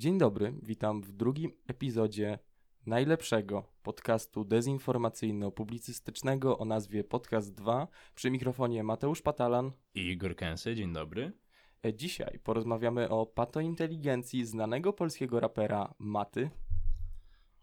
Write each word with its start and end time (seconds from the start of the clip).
Dzień 0.00 0.18
dobry, 0.18 0.54
witam 0.62 1.02
w 1.02 1.12
drugim 1.12 1.52
epizodzie 1.66 2.38
najlepszego 2.86 3.64
podcastu 3.82 4.44
dezinformacyjno-publicystycznego 4.44 6.58
o 6.58 6.64
nazwie 6.64 7.04
Podcast 7.04 7.54
2. 7.54 7.88
Przy 8.14 8.30
mikrofonie 8.30 8.84
Mateusz 8.84 9.22
Patalan. 9.22 9.72
I 9.94 10.00
Igor 10.00 10.36
Kęsy, 10.36 10.74
dzień 10.74 10.92
dobry. 10.92 11.32
E, 11.84 11.94
Dzisiaj 11.94 12.38
porozmawiamy 12.44 13.08
o 13.08 13.26
patointeligencji 13.26 14.46
znanego 14.46 14.92
polskiego 14.92 15.40
rapera 15.40 15.94
Maty, 15.98 16.50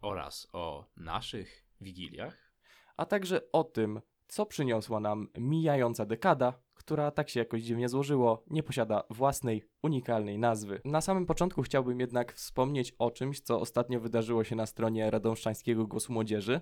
Oraz 0.02 0.48
o 0.54 0.86
naszych 0.98 1.66
wigiliach. 1.82 2.54
a 2.98 3.06
także 3.06 3.52
o 3.52 3.64
tym, 3.64 4.02
co 4.28 4.46
przyniosła 4.46 5.00
nam 5.00 5.28
mijająca 5.38 6.06
dekada, 6.06 6.62
która 6.88 7.12
tak 7.12 7.30
się 7.30 7.40
jakoś 7.40 7.62
dziwnie 7.62 7.90
złożyło, 7.90 8.44
nie 8.50 8.64
posiada 8.64 9.04
własnej, 9.10 9.64
unikalnej 9.84 10.40
nazwy. 10.40 10.82
Na 10.86 11.02
samym 11.02 11.26
początku 11.26 11.62
chciałbym 11.62 12.00
jednak 12.00 12.34
wspomnieć 12.34 12.94
o 13.00 13.12
czymś, 13.12 13.40
co 13.40 13.60
ostatnio 13.60 14.00
wydarzyło 14.00 14.44
się 14.44 14.56
na 14.56 14.66
stronie 14.66 15.12
Radomszczańskiego 15.12 15.88
Głosu 15.88 16.14
Młodzieży. 16.14 16.62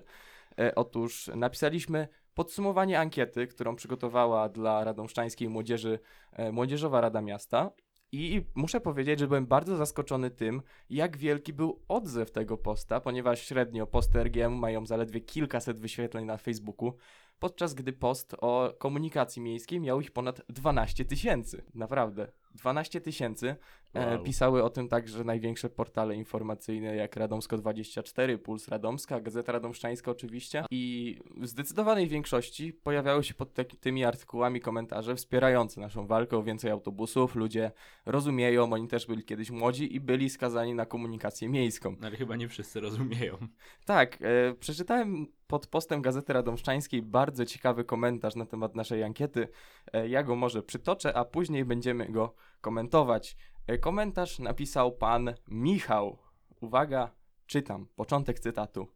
E, 0.58 0.74
otóż 0.74 1.30
napisaliśmy 1.34 2.08
podsumowanie 2.34 3.00
ankiety, 3.00 3.46
którą 3.46 3.76
przygotowała 3.76 4.48
dla 4.48 4.84
Radomszczańskiej 4.84 5.48
Młodzieży 5.48 5.98
e, 6.32 6.52
Młodzieżowa 6.52 7.00
Rada 7.00 7.20
Miasta. 7.22 7.70
I 8.12 8.42
muszę 8.54 8.80
powiedzieć, 8.80 9.18
że 9.18 9.26
byłem 9.26 9.46
bardzo 9.46 9.76
zaskoczony 9.76 10.30
tym, 10.30 10.62
jak 10.90 11.16
wielki 11.16 11.52
był 11.52 11.82
odzew 11.88 12.30
tego 12.30 12.56
posta, 12.56 13.00
ponieważ 13.00 13.42
średnio 13.42 13.86
posty 13.86 14.24
RGM 14.24 14.52
mają 14.52 14.86
zaledwie 14.86 15.20
kilkaset 15.20 15.80
wyświetleń 15.80 16.24
na 16.24 16.36
Facebooku, 16.36 16.92
podczas 17.38 17.74
gdy 17.74 17.92
post 17.92 18.36
o 18.40 18.74
komunikacji 18.78 19.42
miejskiej 19.42 19.80
miał 19.80 20.00
ich 20.00 20.10
ponad 20.10 20.42
12 20.48 21.04
tysięcy. 21.04 21.64
Naprawdę. 21.74 22.32
12 22.54 23.00
tysięcy. 23.00 23.56
E, 23.94 24.14
Wow. 24.14 24.24
pisały 24.24 24.64
o 24.64 24.70
tym 24.70 24.88
także 24.88 25.24
największe 25.24 25.70
portale 25.70 26.16
informacyjne 26.16 26.96
jak 26.96 27.16
Radomsko24, 27.16 28.38
Puls 28.38 28.68
Radomska, 28.68 29.20
Gazeta 29.20 29.52
Radomszczańska 29.52 30.10
oczywiście. 30.10 30.64
I 30.70 31.16
w 31.36 31.46
zdecydowanej 31.46 32.08
większości 32.08 32.72
pojawiały 32.72 33.24
się 33.24 33.34
pod 33.34 33.54
tymi 33.80 34.04
artykułami 34.04 34.60
komentarze 34.60 35.16
wspierające 35.16 35.80
naszą 35.80 36.06
walkę 36.06 36.36
o 36.36 36.42
więcej 36.42 36.70
autobusów. 36.70 37.34
Ludzie 37.34 37.70
rozumieją, 38.06 38.72
oni 38.72 38.88
też 38.88 39.06
byli 39.06 39.24
kiedyś 39.24 39.50
młodzi 39.50 39.94
i 39.94 40.00
byli 40.00 40.30
skazani 40.30 40.74
na 40.74 40.86
komunikację 40.86 41.48
miejską. 41.48 41.96
No 42.00 42.06
ale 42.06 42.16
chyba 42.16 42.36
nie 42.36 42.48
wszyscy 42.48 42.80
rozumieją. 42.80 43.36
Tak, 43.84 44.18
e, 44.22 44.54
przeczytałem 44.54 45.26
pod 45.46 45.66
postem 45.66 46.02
Gazety 46.02 46.32
Radomszczańskiej 46.32 47.02
bardzo 47.02 47.46
ciekawy 47.46 47.84
komentarz 47.84 48.36
na 48.36 48.46
temat 48.46 48.74
naszej 48.74 49.02
ankiety. 49.02 49.48
E, 49.92 50.08
ja 50.08 50.22
go 50.22 50.36
może 50.36 50.62
przytoczę, 50.62 51.16
a 51.16 51.24
później 51.24 51.64
będziemy 51.64 52.08
go 52.12 52.34
komentować. 52.60 53.36
E, 53.66 53.78
komentarz 53.78 54.38
napisał 54.38 54.92
pan 54.92 55.34
Michał. 55.48 56.18
Uwaga, 56.60 57.10
czytam, 57.46 57.86
początek 57.96 58.40
cytatu. 58.40 58.95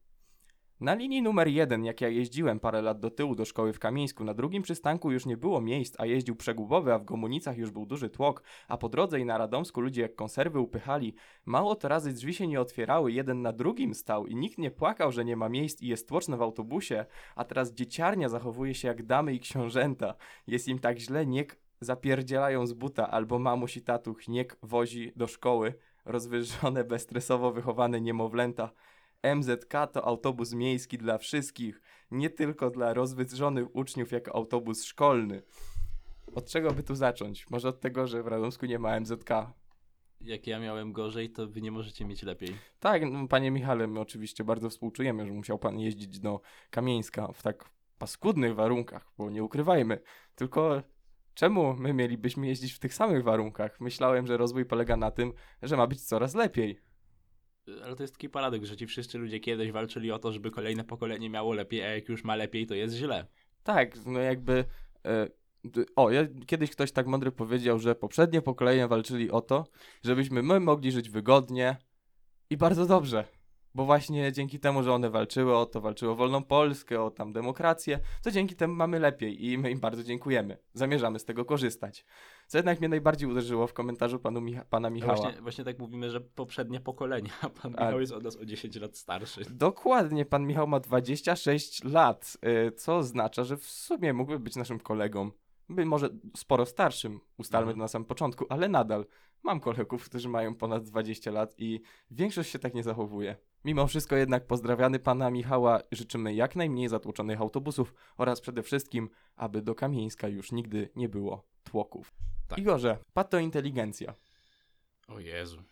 Na 0.80 0.94
linii 0.94 1.22
numer 1.22 1.48
jeden, 1.48 1.84
jak 1.84 2.00
ja 2.00 2.08
jeździłem 2.08 2.60
parę 2.60 2.82
lat 2.82 3.00
do 3.00 3.10
tyłu 3.10 3.34
do 3.34 3.44
szkoły 3.44 3.72
w 3.72 3.78
Kamieńsku, 3.78 4.24
na 4.24 4.34
drugim 4.34 4.62
przystanku 4.62 5.12
już 5.12 5.26
nie 5.26 5.36
było 5.36 5.60
miejsc, 5.60 5.94
a 5.98 6.06
jeździł 6.06 6.36
przegubowy, 6.36 6.92
a 6.92 6.98
w 6.98 7.04
Gomunicach 7.04 7.58
już 7.58 7.70
był 7.70 7.86
duży 7.86 8.10
tłok, 8.10 8.42
a 8.68 8.76
po 8.76 8.88
drodze 8.88 9.20
i 9.20 9.24
na 9.24 9.38
Radomsku 9.38 9.80
ludzie 9.80 10.02
jak 10.02 10.14
konserwy 10.14 10.60
upychali. 10.60 11.14
Mało 11.46 11.74
to 11.74 11.88
razy 11.88 12.12
drzwi 12.12 12.34
się 12.34 12.46
nie 12.46 12.60
otwierały, 12.60 13.12
jeden 13.12 13.42
na 13.42 13.52
drugim 13.52 13.94
stał 13.94 14.26
i 14.26 14.36
nikt 14.36 14.58
nie 14.58 14.70
płakał, 14.70 15.12
że 15.12 15.24
nie 15.24 15.36
ma 15.36 15.48
miejsc 15.48 15.82
i 15.82 15.86
jest 15.86 16.08
tłoczno 16.08 16.36
w 16.36 16.42
autobusie, 16.42 17.06
a 17.36 17.44
teraz 17.44 17.72
dzieciarnia 17.72 18.28
zachowuje 18.28 18.74
się 18.74 18.88
jak 18.88 19.02
damy 19.02 19.34
i 19.34 19.40
książęta. 19.40 20.14
Jest 20.46 20.68
im 20.68 20.78
tak 20.78 20.98
źle, 20.98 21.26
niech 21.26 21.60
zapierdzielają 21.80 22.66
z 22.66 22.72
buta, 22.72 23.10
albo 23.10 23.38
mamuś 23.38 23.76
i 23.76 23.82
tatuch 23.82 24.28
niech 24.28 24.56
wozi 24.62 25.12
do 25.16 25.26
szkoły, 25.26 25.74
rozwyższone, 26.04 26.84
bezstresowo 26.84 27.52
wychowane 27.52 28.00
niemowlęta. 28.00 28.70
MZK 29.22 29.86
to 29.92 30.04
autobus 30.04 30.52
miejski 30.52 30.98
dla 30.98 31.18
wszystkich, 31.18 31.80
nie 32.10 32.30
tylko 32.30 32.70
dla 32.70 32.94
rozwydrzonych 32.94 33.76
uczniów 33.76 34.12
jako 34.12 34.34
autobus 34.34 34.84
szkolny. 34.84 35.42
Od 36.34 36.46
czego 36.46 36.70
by 36.70 36.82
tu 36.82 36.94
zacząć? 36.94 37.50
Może 37.50 37.68
od 37.68 37.80
tego, 37.80 38.06
że 38.06 38.22
w 38.22 38.26
Radomsku 38.26 38.66
nie 38.66 38.78
ma 38.78 39.00
MZK. 39.00 39.30
Jak 40.20 40.46
ja 40.46 40.58
miałem 40.58 40.92
gorzej, 40.92 41.30
to 41.30 41.48
wy 41.48 41.62
nie 41.62 41.70
możecie 41.70 42.04
mieć 42.04 42.22
lepiej. 42.22 42.56
Tak, 42.80 43.02
no, 43.10 43.28
panie 43.28 43.50
Michale, 43.50 43.86
my 43.86 44.00
oczywiście 44.00 44.44
bardzo 44.44 44.70
współczujemy, 44.70 45.26
że 45.26 45.32
musiał 45.32 45.58
pan 45.58 45.78
jeździć 45.78 46.20
do 46.20 46.40
Kamieńska 46.70 47.32
w 47.32 47.42
tak 47.42 47.70
paskudnych 47.98 48.54
warunkach, 48.54 49.12
bo 49.18 49.30
nie 49.30 49.44
ukrywajmy. 49.44 50.00
Tylko 50.34 50.82
czemu 51.34 51.74
my 51.74 51.92
mielibyśmy 51.92 52.46
jeździć 52.46 52.72
w 52.72 52.78
tych 52.78 52.94
samych 52.94 53.24
warunkach? 53.24 53.80
Myślałem, 53.80 54.26
że 54.26 54.36
rozwój 54.36 54.64
polega 54.64 54.96
na 54.96 55.10
tym, 55.10 55.32
że 55.62 55.76
ma 55.76 55.86
być 55.86 56.02
coraz 56.02 56.34
lepiej. 56.34 56.89
Ale 57.84 57.96
to 57.96 58.02
jest 58.02 58.14
taki 58.14 58.28
paradoks, 58.28 58.64
że 58.64 58.76
ci 58.76 58.86
wszyscy 58.86 59.18
ludzie 59.18 59.40
kiedyś 59.40 59.72
walczyli 59.72 60.12
o 60.12 60.18
to, 60.18 60.32
żeby 60.32 60.50
kolejne 60.50 60.84
pokolenie 60.84 61.30
miało 61.30 61.54
lepiej, 61.54 61.82
a 61.82 61.86
jak 61.86 62.08
już 62.08 62.24
ma 62.24 62.36
lepiej, 62.36 62.66
to 62.66 62.74
jest 62.74 62.94
źle. 62.94 63.26
Tak, 63.62 64.06
no 64.06 64.20
jakby. 64.20 64.64
E, 65.04 65.28
o, 65.96 66.10
ja, 66.10 66.26
kiedyś 66.46 66.70
ktoś 66.70 66.92
tak 66.92 67.06
mądry 67.06 67.32
powiedział, 67.32 67.78
że 67.78 67.94
poprzednie 67.94 68.42
pokolenia 68.42 68.88
walczyli 68.88 69.30
o 69.30 69.40
to, 69.40 69.66
żebyśmy 70.04 70.42
my 70.42 70.60
mogli 70.60 70.92
żyć 70.92 71.10
wygodnie 71.10 71.76
i 72.50 72.56
bardzo 72.56 72.86
dobrze. 72.86 73.24
Bo 73.74 73.84
właśnie 73.84 74.32
dzięki 74.32 74.60
temu, 74.60 74.82
że 74.82 74.92
one 74.92 75.10
walczyły 75.10 75.56
o 75.56 75.66
to, 75.66 75.80
walczyły 75.80 76.12
o 76.12 76.14
wolną 76.14 76.44
Polskę, 76.44 77.02
o 77.02 77.10
tam 77.10 77.32
demokrację, 77.32 78.00
to 78.22 78.30
dzięki 78.30 78.56
temu 78.56 78.74
mamy 78.74 78.98
lepiej 78.98 79.46
i 79.46 79.58
my 79.58 79.70
im 79.70 79.80
bardzo 79.80 80.04
dziękujemy. 80.04 80.56
Zamierzamy 80.74 81.18
z 81.18 81.24
tego 81.24 81.44
korzystać. 81.44 82.04
Co 82.46 82.58
jednak 82.58 82.78
mnie 82.80 82.88
najbardziej 82.88 83.28
uderzyło 83.30 83.66
w 83.66 83.72
komentarzu 83.72 84.18
panu 84.18 84.40
Micha- 84.40 84.64
pana 84.70 84.88
A 84.88 84.90
Michała. 84.90 85.14
Właśnie, 85.16 85.42
właśnie 85.42 85.64
tak 85.64 85.78
mówimy, 85.78 86.10
że 86.10 86.20
poprzednie 86.20 86.80
pokolenia, 86.80 87.30
pan 87.62 87.74
A- 87.76 87.84
Michał 87.84 88.00
jest 88.00 88.12
od 88.12 88.22
nas 88.24 88.36
o 88.36 88.44
10 88.44 88.76
lat 88.76 88.96
starszy. 88.96 89.40
Dokładnie, 89.50 90.24
pan 90.24 90.46
Michał 90.46 90.66
ma 90.66 90.80
26 90.80 91.84
lat, 91.84 92.36
y, 92.68 92.72
co 92.72 92.96
oznacza, 92.96 93.44
że 93.44 93.56
w 93.56 93.66
sumie 93.66 94.12
mógłby 94.12 94.38
być 94.38 94.56
naszym 94.56 94.80
kolegą. 94.80 95.30
By 95.68 95.86
może 95.86 96.08
sporo 96.36 96.66
starszym, 96.66 97.20
ustalmy 97.38 97.62
Mhm. 97.64 97.76
to 97.76 97.82
na 97.84 97.88
samym 97.88 98.06
początku, 98.06 98.46
ale 98.48 98.68
nadal 98.68 99.06
mam 99.42 99.60
kolegów, 99.60 100.04
którzy 100.04 100.28
mają 100.28 100.54
ponad 100.54 100.84
20 100.84 101.30
lat 101.30 101.54
i 101.58 101.80
większość 102.10 102.50
się 102.50 102.58
tak 102.58 102.74
nie 102.74 102.82
zachowuje. 102.82 103.36
Mimo 103.64 103.86
wszystko 103.86 104.16
jednak 104.16 104.46
pozdrawiamy 104.46 104.98
pana 104.98 105.30
Michała, 105.30 105.80
życzymy 105.92 106.34
jak 106.34 106.56
najmniej 106.56 106.88
zatłoczonych 106.88 107.40
autobusów 107.40 107.94
oraz 108.16 108.40
przede 108.40 108.62
wszystkim, 108.62 109.10
aby 109.36 109.62
do 109.62 109.74
Kamieńska 109.74 110.28
już 110.28 110.52
nigdy 110.52 110.88
nie 110.96 111.08
było 111.08 111.44
tłoków. 111.64 112.14
Tak. 112.48 112.58
Igorze, 112.58 112.98
patointeligencja. 113.12 114.14
O 115.08 115.20
Jezu. 115.20 115.62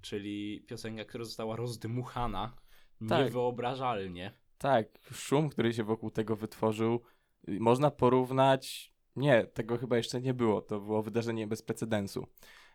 Czyli 0.00 0.64
piosenka, 0.68 1.04
która 1.04 1.24
została 1.24 1.56
rozdmuchana 1.56 2.52
Tak. 3.08 3.24
niewyobrażalnie. 3.24 4.32
Tak, 4.58 4.86
szum, 5.12 5.48
który 5.48 5.72
się 5.74 5.84
wokół 5.84 6.10
tego 6.10 6.36
wytworzył, 6.36 7.00
y, 7.48 7.60
można 7.60 7.90
porównać. 7.90 8.92
Nie, 9.16 9.44
tego 9.46 9.78
chyba 9.78 9.96
jeszcze 9.96 10.20
nie 10.20 10.34
było. 10.34 10.60
To 10.62 10.80
było 10.80 11.02
wydarzenie 11.02 11.46
bez 11.46 11.62
precedensu. 11.62 12.26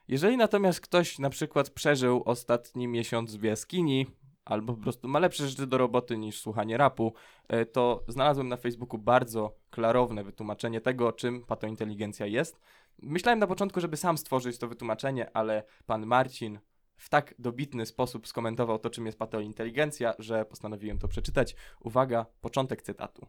Jeżeli 0.08 0.38
natomiast 0.38 0.82
ktoś 0.82 1.20
na 1.20 1.30
przykład 1.30 1.70
przeżył 1.70 2.24
ostatni 2.26 2.88
miesiąc 2.88 3.36
w 3.36 3.44
jaskini, 3.44 4.08
albo 4.46 4.74
po 4.74 4.82
prostu 4.82 5.08
ma 5.08 5.20
lepsze 5.20 5.48
rzeczy 5.48 5.68
do 5.68 5.78
roboty 5.78 6.18
niż 6.18 6.40
słuchanie 6.40 6.78
rapu, 6.78 7.14
e, 7.48 7.66
to 7.66 8.04
znalazłem 8.08 8.48
na 8.48 8.58
Facebooku 8.58 9.00
bardzo 9.00 9.56
klarowne 9.70 10.24
wytłumaczenie 10.24 10.82
tego, 10.82 11.12
czym 11.12 11.46
patointeligencja 11.46 12.26
jest. 12.26 12.60
Myślałem 13.02 13.40
na 13.40 13.48
początku, 13.48 13.82
żeby 13.82 13.98
sam 13.98 14.18
stworzyć 14.18 14.58
to 14.58 14.68
wytłumaczenie, 14.68 15.30
ale 15.34 15.64
pan 15.86 16.06
Marcin 16.06 16.60
w 16.98 17.10
tak 17.10 17.34
dobitny 17.40 17.86
sposób 17.86 18.28
skomentował 18.28 18.80
to, 18.80 18.90
czym 18.90 19.06
jest 19.06 19.20
patointeligencja, 19.20 20.14
że 20.20 20.46
postanowiłem 20.46 21.00
to 21.00 21.08
przeczytać. 21.08 21.56
Uwaga, 21.80 22.26
początek 22.42 22.82
cytatu. 22.82 23.28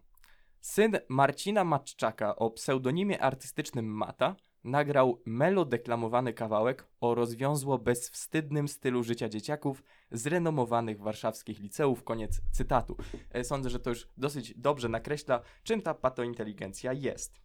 Syn 0.61 0.99
Marcina 1.09 1.65
Matczaka 1.65 2.37
o 2.37 2.51
pseudonimie 2.51 3.23
artystycznym 3.23 3.87
Mata 3.87 4.37
nagrał 4.65 5.23
melodeklamowany 5.27 6.33
kawałek 6.33 6.87
o 7.01 7.15
rozwiązło 7.15 7.79
bezwstydnym 7.79 8.69
stylu 8.69 9.03
życia 9.03 9.29
dzieciaków 9.29 9.83
z 10.11 10.27
renomowanych 10.27 11.01
warszawskich 11.01 11.61
liceów. 11.61 12.05
Koniec 12.05 12.41
cytatu. 12.53 12.97
E, 13.31 13.45
Sądzę, 13.45 13.71
że 13.71 13.81
to 13.81 13.91
już 13.91 14.09
dosyć 14.17 14.55
dobrze 14.55 14.89
nakreśla, 14.89 15.41
czym 15.63 15.83
ta 15.83 15.95
patointeligencja 15.95 16.93
jest. 16.93 17.41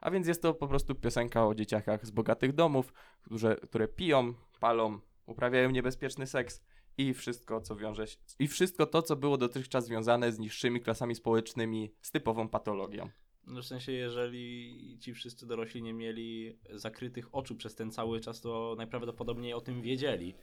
A 0.00 0.10
więc 0.10 0.26
jest 0.26 0.42
to 0.42 0.54
po 0.54 0.68
prostu 0.68 0.94
piosenka 0.94 1.46
o 1.46 1.54
dzieciakach 1.54 2.06
z 2.06 2.10
bogatych 2.10 2.52
domów, 2.52 2.92
które, 3.22 3.56
które 3.56 3.88
piją, 3.88 4.34
palą, 4.60 5.00
uprawiają 5.26 5.70
niebezpieczny 5.70 6.26
seks 6.26 6.62
i 6.98 7.14
wszystko, 7.14 7.60
co 7.60 7.76
wiąże 7.76 8.06
się, 8.06 8.16
i 8.38 8.48
wszystko 8.48 8.86
to, 8.86 9.02
co 9.02 9.16
było 9.16 9.36
dotychczas 9.38 9.84
związane 9.84 10.32
z 10.32 10.38
niższymi 10.38 10.80
klasami 10.80 11.14
społecznymi, 11.14 11.94
z 12.02 12.10
typową 12.10 12.48
patologią. 12.48 13.10
No 13.50 13.62
w 13.62 13.66
sensie, 13.66 13.92
jeżeli 13.92 14.98
ci 15.00 15.14
wszyscy 15.14 15.46
dorośli 15.46 15.82
nie 15.82 15.94
mieli 15.94 16.56
zakrytych 16.70 17.34
oczu 17.34 17.56
przez 17.56 17.74
ten 17.74 17.90
cały 17.90 18.20
czas, 18.20 18.40
to 18.40 18.74
najprawdopodobniej 18.78 19.54
o 19.54 19.60
tym 19.60 19.82
wiedzieli. 19.82 20.34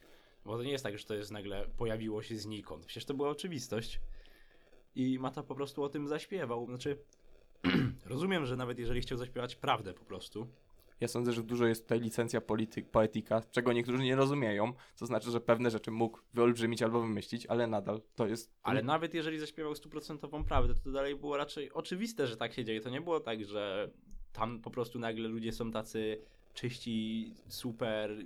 Bo 0.46 0.58
to 0.58 0.64
nie 0.64 0.72
jest 0.72 0.84
tak, 0.84 0.98
że 0.98 1.06
to 1.06 1.14
jest 1.16 1.32
nagle 1.32 1.68
pojawiło 1.78 2.24
się 2.24 2.38
znikąd. 2.38 2.86
Przecież 2.86 3.06
to 3.06 3.14
była 3.14 3.30
oczywistość. 3.30 4.00
I 4.96 5.20
Mata 5.20 5.44
po 5.44 5.56
prostu 5.56 5.84
o 5.84 5.90
tym 5.90 6.08
zaśpiewał. 6.08 6.66
Znaczy, 6.66 6.98
rozumiem, 8.06 8.46
że 8.46 8.56
nawet 8.56 8.80
jeżeli 8.80 9.02
chciał 9.02 9.18
zaśpiewać 9.18 9.56
prawdę 9.56 9.94
po 9.94 10.06
prostu, 10.06 10.48
Ja 11.00 11.08
sądzę, 11.08 11.34
że 11.34 11.44
dużo 11.44 11.66
jest 11.66 11.84
tutaj 11.84 12.00
licencja 12.00 12.42
poetyka, 12.92 13.42
czego 13.52 13.74
niektórzy 13.74 14.04
nie 14.04 14.16
rozumieją, 14.16 14.74
co 14.96 15.06
znaczy, 15.06 15.32
że 15.32 15.42
pewne 15.42 15.72
rzeczy 15.72 15.92
mógł 15.92 16.20
wyolbrzymić 16.34 16.82
albo 16.82 17.02
wymyślić, 17.02 17.46
ale 17.46 17.68
nadal 17.68 18.02
to 18.16 18.28
jest... 18.28 18.54
Ale 18.64 18.84
nawet 18.84 19.14
jeżeli 19.14 19.40
zaśpiewał 19.40 19.76
stuprocentową 19.76 20.44
prawdę, 20.44 20.74
to 20.84 20.92
dalej 20.92 21.16
było 21.16 21.38
raczej 21.38 21.72
oczywiste, 21.74 22.28
że 22.28 22.38
tak 22.38 22.54
się 22.54 22.66
dzieje. 22.66 22.82
To 22.82 22.90
nie 22.90 23.02
było 23.02 23.20
tak, 23.20 23.46
że 23.46 23.92
tam 24.34 24.62
po 24.62 24.72
prostu 24.72 25.00
nagle 25.00 25.28
ludzie 25.28 25.52
są 25.52 25.72
tacy 25.72 26.22
czyści, 26.54 27.34
super, 27.48 28.18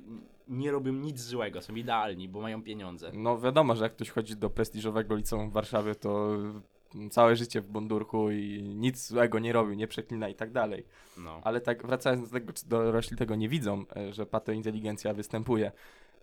nie 0.48 0.72
robią 0.72 0.94
nic 0.94 1.22
złego, 1.22 1.62
są 1.62 1.76
idealni, 1.76 2.30
bo 2.30 2.42
mają 2.42 2.64
pieniądze. 2.64 3.12
No 3.14 3.40
wiadomo, 3.40 3.76
że 3.76 3.84
jak 3.84 3.94
ktoś 3.94 4.10
chodzi 4.10 4.36
do 4.36 4.50
prestiżowego 4.50 5.16
liceum 5.16 5.50
w 5.50 5.54
Warszawie, 5.54 5.96
to 5.96 6.38
całe 7.12 7.36
życie 7.36 7.62
w 7.62 7.68
bondurku 7.68 8.32
i 8.32 8.64
nic 8.76 9.08
złego 9.08 9.40
nie 9.40 9.54
robił, 9.54 9.74
nie 9.76 9.88
przeklina 9.88 10.30
i 10.30 10.36
tak 10.36 10.52
dalej. 10.52 10.86
No. 11.18 11.42
Ale 11.44 11.62
tak 11.62 11.86
wracając 11.88 12.30
do 12.30 12.40
tego, 12.40 12.54
czy 12.54 12.68
dorośli 12.70 13.18
tego 13.18 13.36
nie 13.36 13.50
widzą, 13.50 13.84
e, 13.96 14.14
że 14.14 14.26
patointeligencja 14.26 15.14
występuje. 15.14 15.72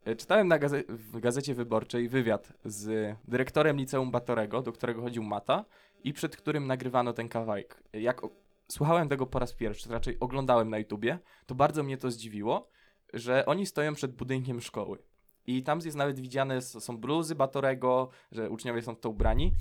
E, 0.05 0.17
Czytałem 0.17 0.49
na 0.49 0.59
gaze- 0.59 0.85
w 0.89 1.21
Gazecie 1.21 1.55
Wyborczej 1.55 2.09
wywiad 2.09 2.53
z 2.65 3.17
dyrektorem 3.29 3.77
liceum 3.77 4.11
Batorego, 4.11 4.63
do 4.63 4.73
którego 4.73 5.03
chodził 5.03 5.23
Mata 5.23 5.65
i 6.05 6.13
przed 6.13 6.37
którym 6.37 6.67
nagrywano 6.67 7.13
ten 7.13 7.29
kawałek. 7.29 7.83
E, 7.95 8.01
Jak 8.01 8.21
słuchałem 8.69 9.09
tego 9.09 9.27
po 9.27 9.39
raz 9.39 9.53
pierwszy, 9.53 9.89
raczej 9.93 10.17
oglądałem 10.21 10.71
na 10.71 10.79
YouTubie, 10.79 11.19
to 11.47 11.55
bardzo 11.55 11.83
mnie 11.83 11.97
to 11.97 12.11
zdziwiło, 12.11 12.69
że 13.13 13.47
oni 13.47 13.67
stoją 13.67 13.95
przed 13.95 14.13
budynkiem 14.13 14.61
szkoły. 14.61 14.99
I 15.47 15.63
tam 15.63 15.79
jest 15.85 15.97
nawet 15.97 16.21
widziane, 16.21 16.63
są 16.63 16.99
bluzy 16.99 17.35
Batorego, 17.35 18.09
że 18.33 18.51
uczniowie 18.51 18.83
są 18.83 18.95
w 18.95 19.01
to 19.01 19.11
ubrani. 19.11 19.53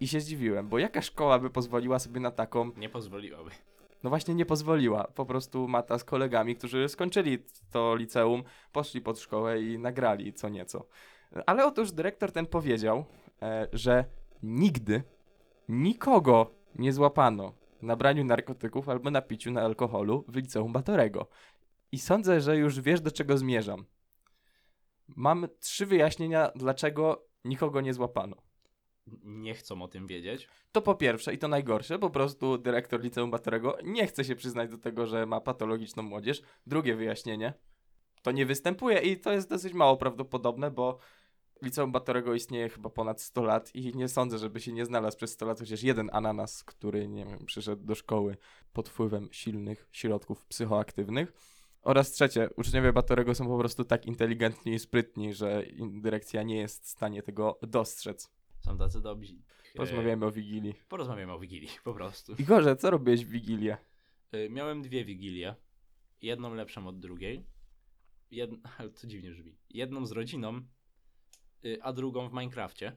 I 0.00 0.08
się 0.08 0.20
zdziwiłem, 0.20 0.68
bo 0.68 0.78
jaka 0.78 1.02
szkoła 1.02 1.38
by 1.38 1.50
pozwoliła 1.50 1.98
sobie 1.98 2.20
na 2.20 2.30
taką 2.30 2.70
Nie 2.76 2.88
pozwoliłaby. 2.88 3.50
no 4.02 4.10
właśnie 4.10 4.34
nie 4.34 4.46
pozwoliła. 4.46 5.04
Po 5.04 5.26
prostu 5.26 5.68
Mata 5.68 5.98
z 5.98 6.04
kolegami, 6.04 6.56
którzy 6.56 6.88
skończyli 6.88 7.38
to 7.70 7.96
liceum, 7.96 8.42
poszli 8.72 9.00
pod 9.00 9.20
szkołę 9.20 9.62
i 9.62 9.78
nagrali 9.78 10.32
co 10.32 10.48
nieco. 10.48 10.86
Ale 11.46 11.66
otóż 11.66 11.92
dyrektor 11.92 12.32
ten 12.32 12.46
powiedział, 12.46 13.04
e, 13.42 13.68
że 13.72 14.04
nigdy 14.42 15.02
nikogo 15.68 16.50
nie 16.74 16.92
złapano 16.92 17.52
na 17.82 17.96
braniu 17.96 18.24
narkotyków 18.24 18.88
albo 18.88 19.10
na 19.10 19.22
piciu 19.22 19.50
na 19.50 19.62
alkoholu 19.62 20.24
w 20.28 20.36
liceum 20.36 20.72
Batorego. 20.72 21.28
I 21.92 21.98
sądzę, 21.98 22.40
że 22.40 22.56
już 22.56 22.80
wiesz 22.80 23.00
do 23.00 23.10
czego 23.10 23.38
zmierzam. 23.38 23.84
Mam 25.08 25.48
trzy 25.60 25.86
wyjaśnienia, 25.86 26.50
dlaczego 26.54 27.26
nikogo 27.44 27.80
nie 27.80 27.94
złapano. 27.94 28.36
Nie 29.24 29.54
chcą 29.54 29.82
o 29.82 29.88
tym 29.88 30.06
wiedzieć. 30.06 30.48
To 30.72 30.82
po 30.82 30.94
pierwsze, 30.94 31.34
i 31.34 31.38
to 31.38 31.48
najgorsze, 31.48 31.98
po 31.98 32.10
prostu 32.10 32.58
dyrektor 32.58 33.02
liceum 33.02 33.30
Batorego 33.30 33.78
nie 33.84 34.06
chce 34.06 34.24
się 34.24 34.36
przyznać 34.36 34.70
do 34.70 34.78
tego, 34.78 35.06
że 35.06 35.26
ma 35.26 35.40
patologiczną 35.40 36.02
młodzież. 36.02 36.42
Drugie 36.66 36.96
wyjaśnienie, 36.96 37.54
to 38.22 38.32
nie 38.32 38.46
występuje 38.46 38.98
i 38.98 39.20
to 39.20 39.32
jest 39.32 39.48
dosyć 39.48 39.72
mało 39.72 39.96
prawdopodobne, 39.96 40.70
bo 40.70 40.98
liceum 41.62 41.92
Batorego 41.92 42.34
istnieje 42.34 42.68
chyba 42.68 42.90
ponad 42.90 43.20
100 43.20 43.42
lat 43.42 43.74
i 43.74 43.96
nie 43.96 44.08
sądzę, 44.08 44.38
żeby 44.38 44.60
się 44.60 44.72
nie 44.72 44.86
znalazł 44.86 45.16
przez 45.16 45.30
100 45.30 45.46
lat 45.46 45.60
chociaż 45.60 45.82
jeden 45.82 46.10
ananas, 46.12 46.64
który, 46.64 47.08
nie 47.08 47.24
wiem, 47.24 47.46
przyszedł 47.46 47.84
do 47.84 47.94
szkoły 47.94 48.36
pod 48.72 48.88
wpływem 48.88 49.28
silnych 49.32 49.88
środków 49.92 50.46
psychoaktywnych. 50.46 51.32
Oraz 51.82 52.12
trzecie, 52.12 52.50
uczniowie 52.56 52.92
Batorego 52.92 53.34
są 53.34 53.46
po 53.46 53.58
prostu 53.58 53.84
tak 53.84 54.06
inteligentni 54.06 54.72
i 54.72 54.78
sprytni, 54.78 55.34
że 55.34 55.62
dyrekcja 55.80 56.42
nie 56.42 56.56
jest 56.56 56.84
w 56.84 56.88
stanie 56.88 57.22
tego 57.22 57.58
dostrzec. 57.62 58.37
Są 58.68 58.78
tacy 58.78 59.00
dobrzy. 59.00 59.36
Porozmawiajmy 59.74 60.26
o 60.26 60.32
Wigilii. 60.32 60.70
E, 60.70 60.88
Porozmawiamy 60.88 61.32
o 61.32 61.38
Wigilii, 61.38 61.68
po 61.84 61.94
prostu. 61.94 62.34
Igorze, 62.38 62.76
co 62.76 62.90
robiłeś 62.90 63.24
w 63.24 63.28
Wigilię? 63.28 63.76
Y, 64.34 64.48
Miałem 64.50 64.82
dwie 64.82 65.04
Wigilie. 65.04 65.54
Jedną 66.22 66.54
lepszą 66.54 66.86
od 66.86 66.98
drugiej. 66.98 67.46
Jed... 68.30 68.50
ale 68.78 68.90
To 68.90 69.06
dziwnie 69.06 69.30
brzmi. 69.30 69.56
Jedną 69.70 70.06
z 70.06 70.12
rodziną, 70.12 70.60
y, 71.64 71.78
a 71.82 71.92
drugą 71.92 72.28
w 72.28 72.32
Minecrafcie. 72.32 72.92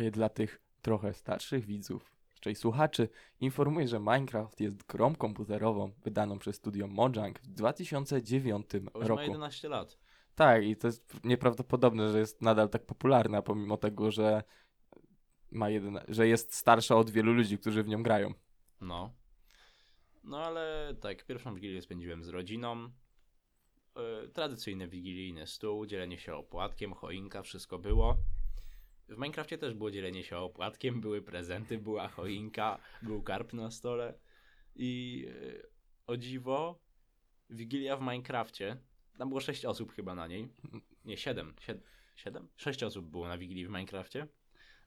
Y, 0.00 0.10
Dla 0.10 0.28
tych 0.28 0.62
trochę 0.82 1.14
starszych 1.14 1.64
widzów, 1.64 2.12
czyli 2.40 2.56
słuchaczy, 2.56 3.08
informuję, 3.40 3.88
że 3.88 4.00
Minecraft 4.00 4.60
jest 4.60 4.86
grą 4.86 5.14
komputerową 5.14 5.92
wydaną 6.04 6.38
przez 6.38 6.56
studio 6.56 6.86
Mojang 6.86 7.40
w 7.40 7.46
2009 7.46 8.66
Bo 8.70 9.00
Już 9.00 9.08
ma 9.08 9.08
roku. 9.08 9.22
11 9.22 9.68
lat. 9.68 9.98
Tak, 10.36 10.64
i 10.64 10.76
to 10.76 10.86
jest 10.86 11.24
nieprawdopodobne, 11.24 12.12
że 12.12 12.18
jest 12.18 12.42
nadal 12.42 12.68
tak 12.68 12.86
popularna, 12.86 13.42
pomimo 13.42 13.76
tego, 13.76 14.10
że 14.10 14.42
ma 15.50 15.66
że 16.08 16.28
jest 16.28 16.54
starsza 16.54 16.96
od 16.96 17.10
wielu 17.10 17.32
ludzi, 17.32 17.58
którzy 17.58 17.82
w 17.82 17.88
nią 17.88 18.02
grają. 18.02 18.34
No. 18.80 19.14
No 20.24 20.38
ale 20.38 20.94
tak, 21.00 21.24
pierwszą 21.24 21.54
Wigilię 21.54 21.82
spędziłem 21.82 22.24
z 22.24 22.28
rodziną. 22.28 22.90
Y, 24.24 24.28
tradycyjny 24.28 24.88
wigilijny 24.88 25.46
stół, 25.46 25.86
dzielenie 25.86 26.18
się 26.18 26.34
opłatkiem, 26.34 26.94
choinka, 26.94 27.42
wszystko 27.42 27.78
było. 27.78 28.16
W 29.08 29.16
Minecrafcie 29.16 29.58
też 29.58 29.74
było 29.74 29.90
dzielenie 29.90 30.24
się 30.24 30.38
opłatkiem, 30.38 31.00
były 31.00 31.22
prezenty, 31.22 31.78
była 31.78 32.08
choinka, 32.08 32.78
był 33.02 33.22
karp 33.22 33.52
na 33.52 33.70
stole. 33.70 34.18
I 34.74 35.24
y, 35.28 35.68
o 36.06 36.16
dziwo, 36.16 36.78
Wigilia 37.50 37.96
w 37.96 38.00
Minecrafcie, 38.00 38.76
tam 39.18 39.28
było 39.28 39.40
6 39.40 39.64
osób 39.64 39.92
chyba 39.92 40.14
na 40.14 40.26
niej. 40.26 40.48
Nie, 41.04 41.16
7. 41.16 41.54
7? 42.16 42.48
6 42.56 42.82
osób 42.82 43.06
było 43.06 43.28
na 43.28 43.38
Wigilii 43.38 43.66
w 43.66 43.68
Minecrafcie. 43.68 44.28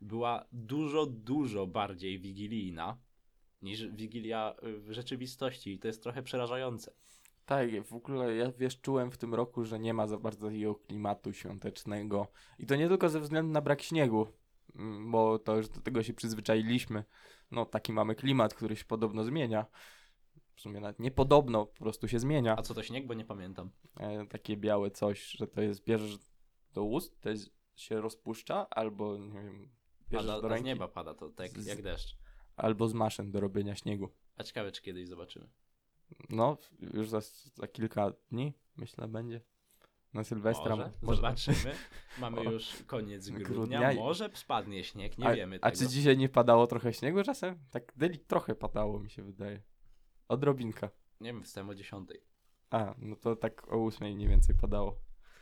Była 0.01 0.45
dużo, 0.51 1.05
dużo 1.05 1.67
bardziej 1.67 2.19
wigilijna 2.19 2.97
niż 3.61 3.87
Wigilia 3.87 4.55
w 4.61 4.91
rzeczywistości. 4.91 5.73
I 5.73 5.79
to 5.79 5.87
jest 5.87 6.03
trochę 6.03 6.23
przerażające. 6.23 6.93
Tak, 7.45 7.83
w 7.83 7.93
ogóle 7.93 8.35
ja 8.35 8.51
wiesz, 8.51 8.81
czułem 8.81 9.11
w 9.11 9.17
tym 9.17 9.33
roku, 9.35 9.65
że 9.65 9.79
nie 9.79 9.93
ma 9.93 10.07
za 10.07 10.17
bardzo 10.17 10.47
takiego 10.47 10.75
klimatu 10.75 11.33
świątecznego. 11.33 12.27
I 12.59 12.65
to 12.65 12.75
nie 12.75 12.87
tylko 12.87 13.09
ze 13.09 13.19
względu 13.19 13.51
na 13.51 13.61
brak 13.61 13.81
śniegu, 13.81 14.27
mm, 14.75 15.11
bo 15.11 15.39
to 15.39 15.55
już 15.55 15.69
do 15.69 15.81
tego 15.81 16.03
się 16.03 16.13
przyzwyczailiśmy. 16.13 17.03
No, 17.51 17.65
taki 17.65 17.93
mamy 17.93 18.15
klimat, 18.15 18.53
który 18.53 18.75
się 18.75 18.85
podobno 18.85 19.23
zmienia. 19.23 19.65
W 20.59 20.61
sumie 20.61 20.79
nawet 20.79 21.00
nie 21.00 21.11
podobno, 21.11 21.65
po 21.65 21.79
prostu 21.79 22.07
się 22.07 22.19
zmienia. 22.19 22.56
A 22.57 22.61
co 22.61 22.73
to 22.73 22.83
śnieg? 22.83 23.07
Bo 23.07 23.13
nie 23.13 23.25
pamiętam. 23.25 23.71
E, 24.00 24.25
takie 24.27 24.57
białe 24.57 24.91
coś, 24.91 25.31
że 25.31 25.47
to 25.47 25.61
jest, 25.61 25.83
bierzesz 25.83 26.17
do 26.73 26.83
ust, 26.83 27.21
to 27.21 27.29
jest, 27.29 27.50
się 27.75 28.01
rozpuszcza, 28.01 28.69
albo 28.69 29.17
nie 29.17 29.41
wiem, 29.41 29.69
bierzesz 30.09 30.27
Pada, 30.27 30.41
do 30.41 30.47
a 30.47 30.50
z 30.50 30.51
ręki, 30.51 30.65
nieba 30.65 30.88
pada 30.88 31.13
to 31.13 31.29
tak 31.29 31.50
Z- 31.51 31.65
jak 31.65 31.81
deszcz. 31.81 32.15
albo 32.56 32.88
z 32.88 32.94
maszyn 32.94 33.31
do 33.31 33.39
robienia 33.39 33.75
śniegu. 33.75 34.09
A 34.38 34.44
ciekawe, 34.44 34.71
czy 34.71 34.81
kiedyś 34.81 35.07
zobaczymy. 35.07 35.50
No, 36.29 36.57
już 36.94 37.09
za, 37.09 37.21
za 37.55 37.67
kilka 37.67 38.12
dni, 38.31 38.53
myślę, 38.77 39.07
będzie. 39.07 39.41
Na 40.13 40.23
Sylwestra. 40.23 40.75
Może, 41.01 41.15
zobaczymy. 41.15 41.75
Mamy 42.19 42.39
O, 42.39 42.44
już 42.51 42.83
koniec 42.88 43.29
grudnia. 43.29 43.48
grudnia 43.48 43.93
Może 43.93 44.29
spadnie 44.34 44.84
śnieg, 44.84 45.17
nie 45.17 45.27
a, 45.27 45.36
wiemy 45.36 45.60
A 45.62 45.72
tego. 45.72 45.81
czy 45.84 45.88
dzisiaj 45.88 46.17
nie 46.17 46.29
padało 46.29 46.67
trochę 46.67 46.93
śniegu 46.93 47.24
czasem? 47.24 47.60
Tak 47.72 47.93
delik 47.95 48.25
trochę 48.25 48.55
padało, 48.55 49.00
mi 49.00 49.10
się 49.10 49.24
wydaje. 49.24 49.62
Odrobinka. 50.29 50.89
Nie 51.21 51.33
wiem, 51.33 51.43
wstałem 51.43 51.69
o 51.69 51.75
10. 51.75 52.09
A, 52.69 52.95
no 52.98 53.15
to 53.15 53.36
tak 53.36 53.74
o 53.74 53.77
ósmej 53.77 54.15
mniej 54.15 54.27
więcej 54.27 54.55
padało. 54.55 54.95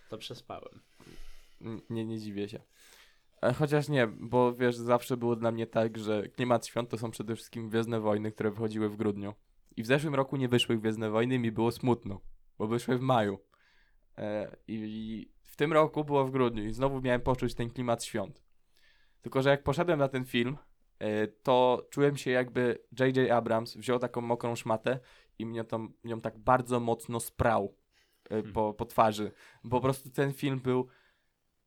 To 0.10 0.18
przespałem. 0.18 0.82
N- 1.62 1.82
Nie, 1.90 2.06
nie 2.06 2.20
dziwię 2.20 2.50
się. 2.50 2.62
E, 3.42 3.54
Chociaż 3.54 3.90
nie, 3.90 4.08
bo 4.08 4.54
wiesz, 4.54 4.76
zawsze 4.76 5.18
było 5.18 5.36
dla 5.36 5.52
mnie 5.52 5.68
tak, 5.68 5.98
że 5.98 6.28
klimat 6.30 6.68
świąt 6.68 6.90
to 6.90 6.98
są 6.98 7.12
przede 7.12 7.36
wszystkim 7.36 7.70
Gwiezdne 7.70 8.00
Wojny, 8.00 8.32
które 8.32 8.52
wychodziły 8.52 8.90
w 8.90 8.96
grudniu. 8.96 9.34
I 9.78 9.84
w 9.84 9.86
zeszłym 9.86 10.16
roku 10.16 10.38
nie 10.38 10.48
wyszły 10.48 10.78
Gwiezdne 10.78 11.10
Wojny 11.10 11.36
i 11.36 11.40
mi 11.40 11.52
było 11.52 11.72
smutno, 11.72 12.22
bo 12.58 12.68
wyszły 12.68 12.98
w 12.98 13.02
maju. 13.02 13.40
E, 14.18 14.56
I 14.68 15.32
w 15.44 15.56
tym 15.56 15.74
roku 15.74 16.04
było 16.04 16.26
w 16.26 16.32
grudniu 16.32 16.64
i 16.66 16.74
znowu 16.74 17.02
miałem 17.02 17.22
poczuć 17.22 17.54
ten 17.56 17.70
klimat 17.70 18.04
świąt. 18.04 18.44
Tylko, 19.22 19.42
że 19.42 19.50
jak 19.50 19.64
poszedłem 19.64 20.00
na 20.00 20.08
ten 20.08 20.26
film, 20.26 20.58
to 21.44 21.88
czułem 21.90 22.18
się 22.18 22.32
jakby 22.32 22.80
J.J. 23.00 23.32
Abrams 23.32 23.78
wziął 23.78 24.00
taką 24.00 24.22
mokrą 24.22 24.56
szmatę 24.56 25.00
i 25.40 25.46
mnie 25.46 25.64
tą, 25.64 25.88
nią 26.04 26.22
tak 26.22 26.38
bardzo 26.38 26.80
mocno 26.80 27.20
sprał 27.20 27.76
e, 28.30 28.44
po, 28.44 28.74
po 28.74 28.86
twarzy. 28.86 29.32
Bo 29.64 29.78
po 29.78 29.82
prostu 29.82 30.10
ten 30.10 30.34
film 30.34 30.60
był 30.60 30.88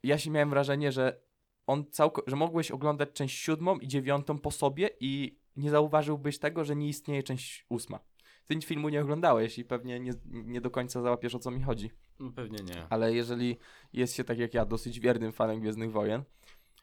ja 0.02 0.18
się 0.18 0.30
miałem 0.30 0.50
wrażenie, 0.50 0.92
że 0.92 1.20
on 1.66 1.84
całko- 1.84 2.22
że 2.26 2.36
mogłeś 2.36 2.70
oglądać 2.70 3.08
część 3.12 3.38
siódmą 3.38 3.78
i 3.78 3.88
dziewiątą 3.88 4.38
po 4.38 4.50
sobie 4.50 4.90
i 5.00 5.38
nie 5.56 5.70
zauważyłbyś 5.70 6.38
tego, 6.38 6.64
że 6.64 6.76
nie 6.76 6.88
istnieje 6.88 7.22
część 7.22 7.66
ósma. 7.68 8.00
Ty 8.46 8.56
nic 8.56 8.64
filmu 8.64 8.88
nie 8.88 9.00
oglądałeś 9.00 9.58
i 9.58 9.64
pewnie 9.64 10.00
nie, 10.00 10.12
nie 10.26 10.60
do 10.60 10.70
końca 10.70 11.02
załapiesz 11.02 11.34
o 11.34 11.38
co 11.38 11.50
mi 11.50 11.62
chodzi. 11.62 11.90
No 12.20 12.32
pewnie 12.32 12.58
nie. 12.64 12.86
Ale 12.90 13.14
jeżeli 13.14 13.58
jest 13.92 14.14
się 14.14 14.24
tak 14.24 14.38
jak 14.38 14.54
ja 14.54 14.64
dosyć 14.64 15.00
wiernym 15.00 15.32
fanem 15.32 15.60
Gwiezdnych 15.60 15.92
Wojen, 15.92 16.22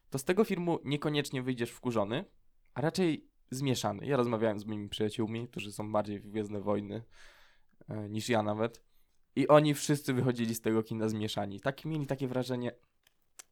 to 0.10 0.20
z 0.20 0.24
tego 0.24 0.44
filmu 0.44 0.80
niekoniecznie 0.84 1.42
wyjdziesz 1.42 1.72
wkurzony, 1.72 2.25
a 2.77 2.81
raczej 2.81 3.27
zmieszany. 3.51 4.05
Ja 4.05 4.17
rozmawiałem 4.17 4.60
z 4.60 4.65
moimi 4.65 4.89
przyjaciółmi, 4.89 5.48
którzy 5.48 5.72
są 5.72 5.91
bardziej 5.91 6.19
w 6.19 6.27
Gwiezdne 6.27 6.62
Wojny 6.62 7.03
e, 7.89 8.10
niż 8.10 8.29
ja 8.29 8.43
nawet. 8.43 8.84
I 9.36 9.48
oni 9.48 9.74
wszyscy 9.74 10.13
wychodzili 10.13 10.55
z 10.55 10.62
tego 10.62 10.84
kina 10.84 11.10
zmieszani. 11.10 11.60
Tak 11.60 11.86
mieli 11.86 12.07
takie 12.07 12.27
wrażenie, 12.27 12.72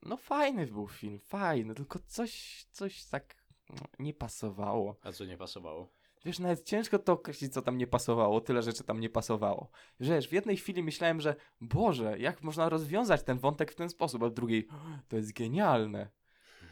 no 0.02 0.18
fajny 0.18 0.68
był 0.68 0.88
film, 0.88 1.20
fajny, 1.20 1.76
tylko 1.76 2.00
coś, 2.08 2.66
coś 2.72 3.06
tak 3.06 3.36
no, 3.70 3.86
nie 4.00 4.14
pasowało. 4.14 4.96
A 5.04 5.12
co 5.12 5.26
nie 5.26 5.38
pasowało? 5.38 5.90
Wiesz, 6.26 6.40
nawet 6.40 6.64
ciężko 6.64 7.00
to 7.00 7.14
określić, 7.14 7.54
co 7.54 7.62
tam 7.62 7.78
nie 7.78 7.88
pasowało, 7.88 8.42
tyle 8.42 8.62
rzeczy 8.62 8.84
tam 8.84 9.00
nie 9.00 9.10
pasowało. 9.10 9.70
Wiesz, 10.00 10.28
w 10.28 10.32
jednej 10.32 10.58
chwili 10.58 10.84
myślałem, 10.84 11.22
że 11.22 11.36
Boże, 11.62 12.20
jak 12.20 12.44
można 12.44 12.70
rozwiązać 12.70 13.24
ten 13.24 13.40
wątek 13.40 13.72
w 13.72 13.76
ten 13.76 13.90
sposób, 13.90 14.24
a 14.24 14.30
w 14.30 14.34
drugiej, 14.34 14.68
to 15.08 15.16
jest 15.16 15.34
genialne. 15.34 16.10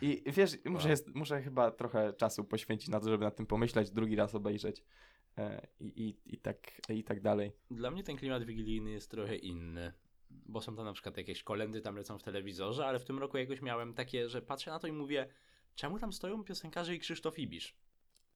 I 0.03 0.23
wiesz, 0.31 0.57
muszę, 0.65 0.89
jest, 0.89 1.15
muszę 1.15 1.41
chyba 1.41 1.71
trochę 1.71 2.13
czasu 2.13 2.43
poświęcić 2.43 2.89
na 2.89 2.99
to, 2.99 3.09
żeby 3.09 3.25
nad 3.25 3.35
tym 3.35 3.45
pomyśleć, 3.45 3.91
drugi 3.91 4.15
raz 4.15 4.35
obejrzeć 4.35 4.83
e, 5.37 5.67
i, 5.79 5.85
i, 5.85 6.33
i, 6.33 6.37
tak, 6.37 6.57
i 6.89 7.03
tak 7.03 7.21
dalej. 7.21 7.51
Dla 7.71 7.91
mnie 7.91 8.03
ten 8.03 8.17
klimat 8.17 8.43
wigilijny 8.43 8.91
jest 8.91 9.11
trochę 9.11 9.35
inny. 9.35 9.93
Bo 10.29 10.61
są 10.61 10.75
tam 10.75 10.85
na 10.85 10.93
przykład 10.93 11.17
jakieś 11.17 11.43
kolendy, 11.43 11.81
tam 11.81 11.95
lecą 11.95 12.17
w 12.17 12.23
telewizorze, 12.23 12.85
ale 12.85 12.99
w 12.99 13.05
tym 13.05 13.19
roku 13.19 13.37
jakoś 13.37 13.61
miałem 13.61 13.93
takie, 13.93 14.29
że 14.29 14.41
patrzę 14.41 14.71
na 14.71 14.79
to 14.79 14.87
i 14.87 14.91
mówię, 14.91 15.27
czemu 15.75 15.99
tam 15.99 16.13
stoją 16.13 16.43
piosenkarze 16.43 16.95
i 16.95 16.99
Krzysztof 16.99 17.39
Ibisz? 17.39 17.75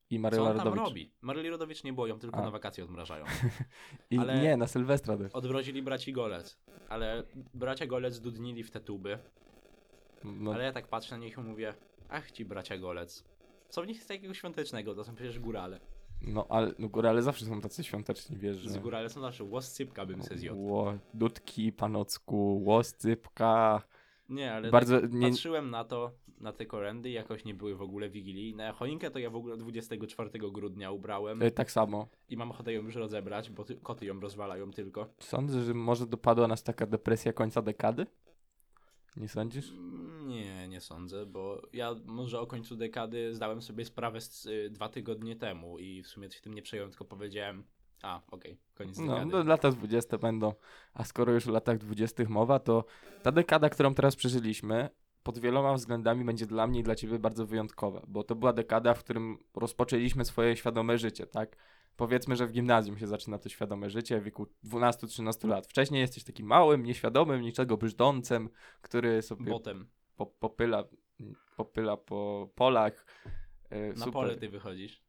I 0.10 0.16
Co 0.16 0.22
Maryla 0.22 0.44
on 0.52 0.58
tam 0.58 0.66
Rodowicz. 0.68 0.88
robi? 0.88 1.12
Maryli 1.22 1.50
Rodowicz 1.50 1.84
nie 1.84 1.94
boją, 1.94 2.20
tylko 2.20 2.38
A. 2.38 2.42
na 2.42 2.52
wakacje 2.52 2.84
odmrażają. 2.84 3.26
I 4.12 4.18
Ale- 4.18 4.42
nie, 4.42 4.58
na 4.58 4.68
Sylwestra 4.68 5.18
też. 5.18 5.32
Odmrozili 5.34 5.82
braci 5.82 6.14
Golec, 6.14 6.58
ale 6.90 7.24
bracia 7.54 7.86
Golec 7.88 8.20
dudnili 8.20 8.64
w 8.64 8.72
te 8.72 8.80
tuby, 8.80 9.20
No, 10.24 10.54
ale 10.54 10.64
ja 10.64 10.72
tak 10.72 10.88
patrzę 10.88 11.18
na 11.18 11.26
nich 11.26 11.38
i 11.38 11.42
mówię, 11.42 11.74
ach 12.10 12.32
ci 12.32 12.46
bracia 12.46 12.78
Golec. 12.78 13.24
Co 13.70 13.82
w 13.82 13.88
nich 13.88 13.96
jest 13.98 14.08
takiego 14.08 14.34
świątecznego? 14.34 14.96
To 14.96 15.04
są 15.04 15.16
przecież 15.16 15.40
górale. 15.40 15.80
no 16.22 16.46
ale 16.50 16.74
no, 16.80 16.90
górale 16.90 17.22
zawsze 17.22 17.46
są 17.46 17.62
tacy 17.62 17.84
świąteczni, 17.84 18.38
wiesz, 18.38 18.58
że... 18.58 18.70
Z 18.70 18.78
górale 18.78 19.10
są 19.10 19.22
zawsze 19.22 19.44
łoscypka 19.44 20.06
bym 20.06 20.24
se 20.24 20.38
zjadł. 20.38 20.66
Ło, 20.66 20.94
dudki 21.14 21.72
panocku, 21.72 22.62
łoscypka. 22.66 23.82
Nie, 24.30 24.54
ale 24.54 24.72
Bardzo 24.72 25.02
tak 25.02 25.14
nie, 25.14 25.30
patrzyłem 25.30 25.70
na 25.70 25.84
to, 25.84 26.12
na 26.40 26.54
te 26.54 26.66
korendy, 26.66 27.10
jakoś 27.10 27.46
nie 27.46 27.54
były 27.54 27.76
w 27.76 27.82
ogóle 27.82 28.10
wigilijne. 28.10 28.72
Choinkę 28.72 29.12
to 29.12 29.20
ja 29.20 29.30
w 29.30 29.36
ogóle 29.36 29.58
24 29.58 30.30
grudnia 30.52 30.92
ubrałem 30.92 31.42
e, 31.42 31.52
tak 31.52 31.72
samo. 31.72 32.08
i 32.30 32.38
mam 32.38 32.52
ochotę 32.52 32.74
ją 32.74 32.82
już 32.82 32.96
rozebrać, 32.96 33.50
bo 33.50 33.64
ty, 33.64 33.76
koty 33.76 34.06
ją 34.06 34.20
rozwalają 34.20 34.72
tylko. 34.72 35.08
Sądzę, 35.20 35.64
że 35.64 35.74
może 35.74 36.08
dopadła 36.08 36.48
nas 36.48 36.64
taka 36.64 36.86
depresja 36.86 37.34
końca 37.34 37.62
dekady? 37.62 38.06
Nie 39.18 39.28
sądzisz? 39.30 39.74
Nie, 40.26 40.68
nie 40.68 40.82
sądzę, 40.82 41.26
bo 41.26 41.62
ja 41.74 41.96
może 42.06 42.40
o 42.40 42.48
końcu 42.48 42.76
dekady 42.76 43.36
zdałem 43.36 43.62
sobie 43.62 43.86
sprawę 43.86 44.22
z, 44.22 44.46
y, 44.46 44.70
dwa 44.70 44.90
tygodnie 44.90 45.36
temu 45.36 45.80
i 45.80 46.04
w 46.04 46.08
sumie 46.08 46.32
się 46.32 46.42
tym 46.42 46.54
nie 46.54 46.62
przejąłem, 46.62 46.92
tylko 46.92 47.06
powiedziałem, 47.06 47.64
a 48.02 48.22
okej, 48.32 48.58
koniec 48.76 48.98
No, 48.98 49.08
dekady. 49.08 49.26
no, 49.32 49.44
lata 49.44 49.72
20 49.72 50.18
będą. 50.18 50.54
A 50.94 51.04
skoro 51.04 51.34
już 51.34 51.48
o 51.48 51.52
latach 51.52 51.78
20 51.78 52.24
mowa, 52.30 52.60
to 52.60 52.86
ta 53.24 53.32
dekada, 53.32 53.70
którą 53.70 53.94
teraz 53.94 54.16
przeżyliśmy, 54.16 54.90
pod 55.24 55.40
wieloma 55.40 55.74
względami 55.74 56.26
będzie 56.26 56.46
dla 56.46 56.68
mnie 56.68 56.80
i 56.80 56.84
dla 56.84 56.96
ciebie 56.96 57.20
bardzo 57.20 57.46
wyjątkowa, 57.46 58.02
bo 58.08 58.24
to 58.24 58.36
była 58.36 58.54
dekada, 58.54 58.94
w 58.94 59.00
którym 59.04 59.38
rozpoczęliśmy 59.56 60.26
swoje 60.26 60.58
świadome 60.58 60.98
życie, 60.98 61.28
tak? 61.28 61.58
Powiedzmy, 61.98 62.36
że 62.36 62.48
w 62.48 62.52
gimnazjum 62.52 62.98
się 62.98 63.08
zaczyna 63.08 63.38
to 63.38 63.50
świadome 63.50 63.90
życie 63.90 64.22
w 64.22 64.24
wieku 64.24 64.48
12-13 64.66 65.48
lat. 65.48 65.68
Wcześniej 65.68 66.02
jesteś 66.02 66.24
takim 66.24 66.48
małym, 66.48 66.84
nieświadomym, 66.84 67.42
niczego 67.42 67.78
brzdącem, 67.78 68.50
który 68.82 69.22
sobie 69.22 69.52
Potem 69.52 69.88
po, 70.16 70.26
popyla, 70.26 70.84
popyla 71.58 71.98
po 71.98 72.50
polach. 72.56 73.06
E, 73.70 73.88
na 73.90 73.96
super. 73.96 74.14
pole 74.14 74.36
ty 74.38 74.50
wychodzisz, 74.50 75.04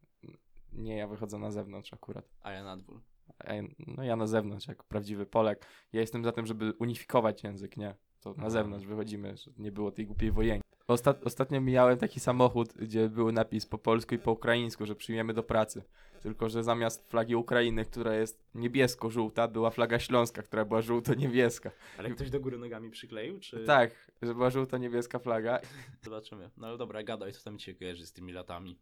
Nie, 0.73 0.97
ja 0.97 1.07
wychodzę 1.09 1.39
na 1.39 1.51
zewnątrz 1.51 1.93
akurat. 1.93 2.29
a 2.41 2.53
ja 2.53 2.65
na 2.65 2.77
dwór. 2.77 3.01
Ja- 3.45 3.63
No 3.87 4.03
ja 4.05 4.17
na 4.17 4.27
zewnątrz, 4.27 4.69
jak 4.69 4.85
prawdziwy 4.85 5.27
Polak. 5.27 5.67
Ja 5.93 6.01
jestem 6.01 6.25
za 6.25 6.33
tym, 6.33 6.47
żeby 6.47 6.73
unifikować 6.79 7.45
język, 7.45 7.77
nie. 7.77 7.95
To 8.21 8.31
na 8.31 8.37
Aha. 8.39 8.51
zewnątrz 8.51 8.87
wychodzimy, 8.87 9.37
żeby 9.37 9.63
nie 9.63 9.73
było 9.73 9.93
tej 9.93 10.07
głupiej 10.07 10.33
wojenki. 10.33 10.68
Ostat, 10.89 11.27
ostatnio 11.27 11.61
mijałem 11.61 11.99
taki 11.99 12.21
samochód, 12.21 12.73
gdzie 12.73 13.09
był 13.09 13.33
napis 13.33 13.67
po 13.67 13.79
polsku 13.79 14.15
i 14.15 14.19
po 14.19 14.33
ukraińsku, 14.33 14.87
że 14.87 14.95
przyjmiemy 14.95 15.35
do 15.35 15.43
pracy. 15.43 15.83
Tylko, 16.23 16.49
że 16.49 16.65
zamiast 16.65 17.11
flagi 17.11 17.37
Ukrainy, 17.37 17.85
która 17.85 18.15
jest 18.15 18.45
niebiesko-żółta, 18.55 19.49
była 19.49 19.71
flaga 19.71 19.99
śląska, 19.99 20.43
która 20.43 20.65
była 20.65 20.83
żółto-niebieska. 20.83 21.71
Ale 21.99 22.11
ktoś 22.11 22.31
do 22.31 22.41
góry 22.41 22.59
nogami 22.59 22.91
przykleił, 22.91 23.41
czy... 23.41 23.65
Tak, 23.65 24.13
że 24.23 24.35
była 24.35 24.51
żółto-niebieska 24.51 25.19
flaga. 25.19 25.61
Zobaczymy. 26.03 26.51
No 26.57 26.67
ale 26.67 26.79
dobra, 26.79 27.03
gadaj, 27.03 27.33
co 27.33 27.45
tam 27.45 27.59
ci 27.59 27.65
się 27.65 27.75
kojarzy 27.75 28.07
z 28.07 28.13
tymi 28.13 28.33
latami. 28.33 28.79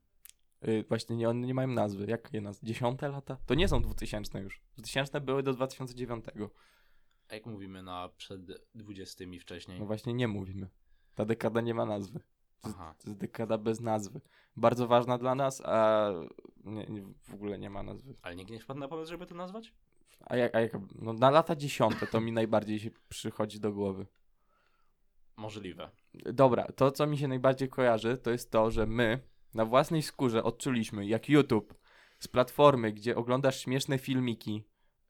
Yy, 0.62 0.84
właśnie 0.88 1.16
nie, 1.16 1.28
one 1.28 1.46
nie 1.46 1.54
mają 1.54 1.68
nazwy. 1.68 2.06
Jak 2.08 2.32
je 2.32 2.40
nazwy? 2.40 2.66
Dziesiąte 2.66 3.08
lata? 3.08 3.36
To 3.46 3.54
nie 3.54 3.68
są 3.68 3.82
2000 3.82 4.40
już. 4.40 4.62
2000 4.76 5.20
były 5.20 5.42
do 5.42 5.52
2009. 5.52 6.24
A 7.28 7.34
jak 7.34 7.46
mówimy 7.46 7.82
na 7.82 8.08
przed 8.16 8.40
20 8.74 9.24
wcześniej? 9.40 9.80
No 9.80 9.86
właśnie 9.86 10.14
nie 10.14 10.28
mówimy. 10.28 10.68
Ta 11.16 11.24
dekada 11.24 11.60
nie 11.60 11.74
ma 11.74 11.86
nazwy. 11.86 12.20
To, 12.60 12.68
Aha. 12.68 12.94
to 12.98 13.10
jest 13.10 13.20
dekada 13.20 13.58
bez 13.58 13.80
nazwy. 13.80 14.20
Bardzo 14.56 14.86
ważna 14.86 15.18
dla 15.18 15.34
nas, 15.34 15.62
a 15.64 16.10
nie, 16.64 16.86
nie, 16.86 17.02
w 17.22 17.34
ogóle 17.34 17.58
nie 17.58 17.70
ma 17.70 17.82
nazwy. 17.82 18.14
Ale 18.22 18.36
nikt 18.36 18.50
nie 18.50 18.60
wpadł 18.60 18.80
na 18.80 18.88
pomysł, 18.88 19.10
żeby 19.10 19.26
to 19.26 19.34
nazwać? 19.34 19.72
A 20.20 20.36
jak, 20.36 20.54
a 20.54 20.60
jak 20.60 20.72
no 20.94 21.12
na 21.12 21.30
lata 21.30 21.56
dziesiąte 21.56 22.06
to 22.06 22.20
mi 22.20 22.32
najbardziej 22.32 22.78
się 22.78 22.90
przychodzi 23.08 23.60
do 23.60 23.72
głowy. 23.72 24.06
Możliwe. 25.36 25.90
Dobra, 26.14 26.66
to 26.76 26.90
co 26.90 27.06
mi 27.06 27.18
się 27.18 27.28
najbardziej 27.28 27.68
kojarzy, 27.68 28.18
to 28.18 28.30
jest 28.30 28.50
to, 28.50 28.70
że 28.70 28.86
my 28.86 29.20
na 29.54 29.64
własnej 29.64 30.02
skórze 30.02 30.44
odczuliśmy, 30.44 31.06
jak 31.06 31.28
YouTube 31.28 31.74
z 32.18 32.28
platformy, 32.28 32.92
gdzie 32.92 33.16
oglądasz 33.16 33.60
śmieszne 33.60 33.98
filmiki, 33.98 34.64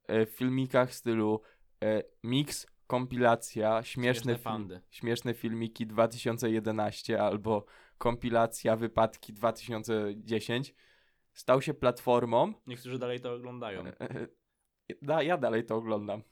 e, 0.06 0.26
w 0.26 0.30
filmikach 0.30 0.90
w 0.90 0.94
stylu 0.94 1.40
e, 1.82 2.02
mix, 2.24 2.66
kompilacja, 2.86 3.82
śmieszne, 3.82 4.22
Śmieszne 4.22 4.38
fandy. 4.38 4.80
śmieszne 4.90 5.34
filmiki 5.34 5.86
2011 5.86 7.22
albo 7.22 7.64
kompilacja 7.98 8.76
wypadki 8.76 9.32
2010, 9.32 10.74
stał 11.32 11.62
się 11.62 11.74
platformą. 11.74 12.52
Niektórzy 12.66 12.98
dalej 12.98 13.20
to 13.20 13.34
oglądają. 13.34 13.86
E, 13.86 14.00
e, 14.00 14.26
Da, 15.02 15.22
ja 15.22 15.36
dalej 15.38 15.64
to 15.64 15.76
oglądam, 15.76 16.22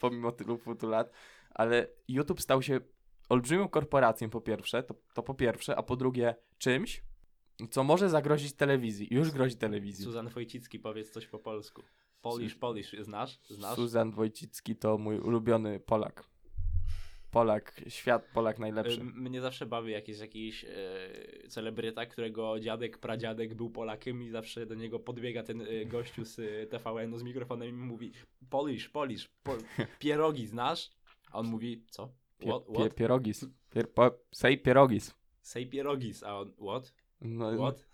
pomimo 0.00 0.32
tylu 0.32 0.58
płytu 0.58 0.88
lat, 0.88 1.10
ale 1.50 1.88
YouTube 2.08 2.40
stał 2.40 2.62
się 2.62 2.80
olbrzymią 3.28 3.68
korporacją 3.68 4.30
po 4.30 4.40
pierwsze, 4.40 4.82
to, 4.82 4.94
to 5.14 5.22
po 5.22 5.34
pierwsze, 5.34 5.76
a 5.76 5.82
po 5.82 5.96
drugie 5.96 6.34
czymś, 6.58 7.02
co 7.70 7.84
może 7.84 8.10
zagrozić 8.10 8.52
telewizji. 8.52 9.08
Już 9.10 9.30
grozi 9.30 9.56
telewizji. 9.56 10.04
Suzan 10.04 10.28
Wojcicki, 10.28 10.78
powiedz 10.78 11.10
coś 11.10 11.26
po 11.26 11.38
polsku. 11.38 11.82
Polish, 12.30 12.54
Polish, 12.54 12.92
znasz? 13.00 13.38
Znasz? 13.50 13.76
Suzan 13.76 14.10
Wojcicki 14.10 14.76
to 14.76 14.98
mój 14.98 15.18
ulubiony 15.18 15.80
Polak. 15.80 16.24
Polak, 17.30 17.80
świat 17.88 18.28
Polak 18.34 18.56
Y, 18.56 18.60
najlepszy. 18.60 19.00
m- 19.00 19.12
Mnie 19.16 19.40
zawsze 19.40 19.66
bawi 19.66 19.92
jakiś, 19.92 20.18
jakiś 20.18 20.64
e, 20.64 21.48
celebryta, 21.48 22.06
którego 22.06 22.60
dziadek, 22.60 22.98
pradziadek 22.98 23.54
był 23.54 23.70
Polakiem 23.70 24.22
i 24.22 24.30
zawsze 24.30 24.66
do 24.66 24.74
niego 24.74 24.98
podbiega 25.00 25.42
ten 25.42 25.60
e, 25.60 25.86
gościu 25.86 26.24
z 26.24 26.38
e, 26.38 26.66
TVN-u 26.66 27.18
z 27.18 27.22
mikrofonem 27.22 27.68
i 27.68 27.72
mówi 27.72 28.12
Polish, 28.50 28.88
Polish, 28.88 29.28
po, 29.42 29.56
pierogi 29.98 30.46
znasz? 30.46 30.90
A 31.32 31.38
on 31.38 31.46
mówi, 31.46 31.84
co? 31.90 32.12
Pie, 32.38 32.48
What? 32.48 32.66
pie, 32.66 32.74
what? 32.74 32.94
pierogis. 32.94 33.46
Pier, 33.70 33.92
po, 33.94 34.10
say 34.32 34.58
pierogis. 34.58 35.14
Say 35.40 35.66
pierogis, 35.66 36.22
a 36.22 36.38
on, 36.40 36.52
what? 36.52 36.94
No, 37.20 37.56
What? 37.56 37.86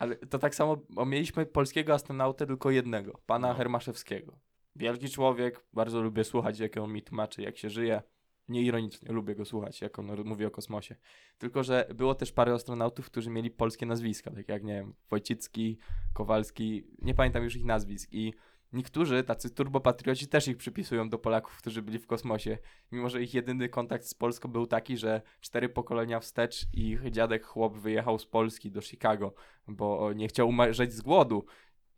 Ale 0.00 0.16
to 0.16 0.38
tak 0.38 0.54
samo, 0.54 0.76
bo 0.90 1.06
mieliśmy 1.06 1.46
polskiego 1.46 1.94
astronautę 1.94 2.46
tylko 2.46 2.70
jednego, 2.70 3.20
pana 3.26 3.48
No. 3.48 3.54
Hermaszewskiego. 3.54 4.38
Wielki 4.76 5.08
człowiek, 5.08 5.64
bardzo 5.72 6.02
lubię 6.02 6.24
słuchać, 6.24 6.58
jak 6.58 6.76
on 6.76 6.92
mi 6.92 7.02
tłumaczy, 7.02 7.42
jak 7.42 7.58
się 7.58 7.70
żyje. 7.70 8.02
Nieironicznie, 8.48 9.12
lubię 9.12 9.34
go 9.34 9.44
słuchać, 9.44 9.80
jak 9.80 9.98
on 9.98 10.24
mówi 10.24 10.44
o 10.44 10.50
kosmosie. 10.50 10.96
Tylko, 11.38 11.62
że 11.62 11.88
było 11.94 12.14
też 12.14 12.32
parę 12.32 12.52
astronautów, 12.52 13.06
którzy 13.06 13.30
mieli 13.30 13.50
polskie 13.50 13.86
nazwiska, 13.86 14.30
tak 14.30 14.48
jak, 14.48 14.64
nie 14.64 14.74
wiem, 14.74 14.94
Wojcicki, 15.10 15.78
Kowalski, 16.12 16.86
nie 17.02 17.14
pamiętam 17.14 17.44
już 17.44 17.56
ich 17.56 17.64
nazwisk. 17.64 18.08
I 18.12 18.34
niektórzy, 18.72 19.22
tacy 19.22 19.50
turbopatrioci, 19.50 20.28
też 20.28 20.48
ich 20.48 20.56
przypisują 20.56 21.08
do 21.08 21.18
Polaków, 21.18 21.56
którzy 21.58 21.82
byli 21.82 21.98
w 21.98 22.06
kosmosie. 22.06 22.58
Mimo, 22.92 23.08
że 23.08 23.22
ich 23.22 23.34
jedyny 23.34 23.68
kontakt 23.68 24.04
z 24.04 24.14
Polską 24.14 24.48
był 24.48 24.66
taki, 24.66 24.96
że 24.96 25.22
cztery 25.40 25.68
pokolenia 25.68 26.20
wstecz 26.20 26.66
ich 26.72 27.10
dziadek 27.10 27.46
chłop 27.46 27.76
wyjechał 27.78 28.18
z 28.18 28.26
Polski 28.26 28.70
do 28.70 28.80
Chicago 28.80 29.34
bo 29.68 30.12
nie 30.12 30.28
chciał 30.28 30.48
umrzeć 30.48 30.92
z 30.92 31.00
głodu. 31.00 31.44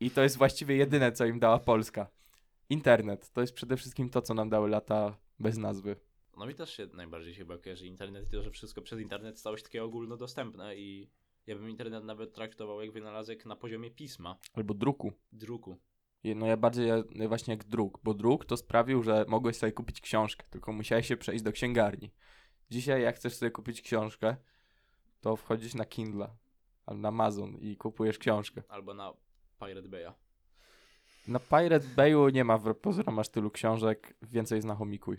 I 0.00 0.10
to 0.10 0.22
jest 0.22 0.38
właściwie 0.38 0.76
jedyne, 0.76 1.12
co 1.12 1.24
im 1.26 1.38
dała 1.38 1.58
Polska. 1.58 2.10
Internet. 2.70 3.30
To 3.30 3.40
jest 3.40 3.52
przede 3.54 3.76
wszystkim 3.76 4.10
to, 4.10 4.22
co 4.22 4.34
nam 4.34 4.48
dały 4.48 4.68
lata 4.68 5.18
bez 5.38 5.58
nazwy. 5.58 5.96
No 6.36 6.46
mi 6.46 6.54
też 6.54 6.76
się 6.76 6.86
najbardziej 6.86 7.34
chyba 7.34 7.58
kojarzy 7.58 7.86
internet 7.86 8.28
i 8.28 8.30
to, 8.30 8.42
że 8.42 8.50
wszystko 8.50 8.82
przez 8.82 9.00
internet 9.00 9.38
stało 9.38 9.56
się 9.56 9.62
takie 9.62 9.84
ogólnodostępne 9.84 10.76
i 10.76 11.10
ja 11.46 11.56
bym 11.56 11.70
internet 11.70 12.04
nawet 12.04 12.32
traktował 12.32 12.82
jak 12.82 12.92
wynalazek 12.92 13.46
na 13.46 13.56
poziomie 13.56 13.90
pisma, 13.90 14.38
Albo 14.54 14.74
druku. 14.74 15.12
druku. 15.32 15.76
No 16.24 16.46
ja 16.46 16.56
bardziej 16.56 16.90
właśnie 17.28 17.54
jak 17.54 17.64
druk, 17.64 18.00
bo 18.02 18.14
druk 18.14 18.44
to 18.44 18.56
sprawił, 18.56 19.02
że 19.02 19.24
mogłeś 19.28 19.56
sobie 19.56 19.72
kupić 19.72 20.00
książkę, 20.00 20.46
tylko 20.50 20.72
musiałeś 20.72 21.06
się 21.06 21.16
przejść 21.16 21.44
do 21.44 21.52
księgarni. 21.52 22.12
Dzisiaj 22.70 23.02
jak 23.02 23.16
chcesz 23.16 23.34
sobie 23.34 23.50
kupić 23.50 23.82
książkę, 23.82 24.36
to 25.20 25.36
wchodzisz 25.36 25.74
na 25.74 25.84
Kindle 25.84 26.28
albo 26.86 27.00
na 27.00 27.08
Amazon 27.08 27.56
i 27.56 27.76
kupujesz 27.76 28.18
książkę. 28.18 28.62
Albo 28.68 28.94
na 28.94 29.12
Pirate 29.60 29.88
Bay'a. 29.88 30.12
Na 31.28 31.38
Pirate 31.38 31.86
Bayu 31.96 32.28
nie 32.28 32.44
ma 32.44 32.58
w 32.58 32.74
pozorom 32.74 33.18
aż 33.18 33.28
tylu 33.28 33.50
książek, 33.50 34.14
więcej 34.22 34.56
jest 34.56 34.68
na 34.68 34.74
Homikuj. 34.74 35.16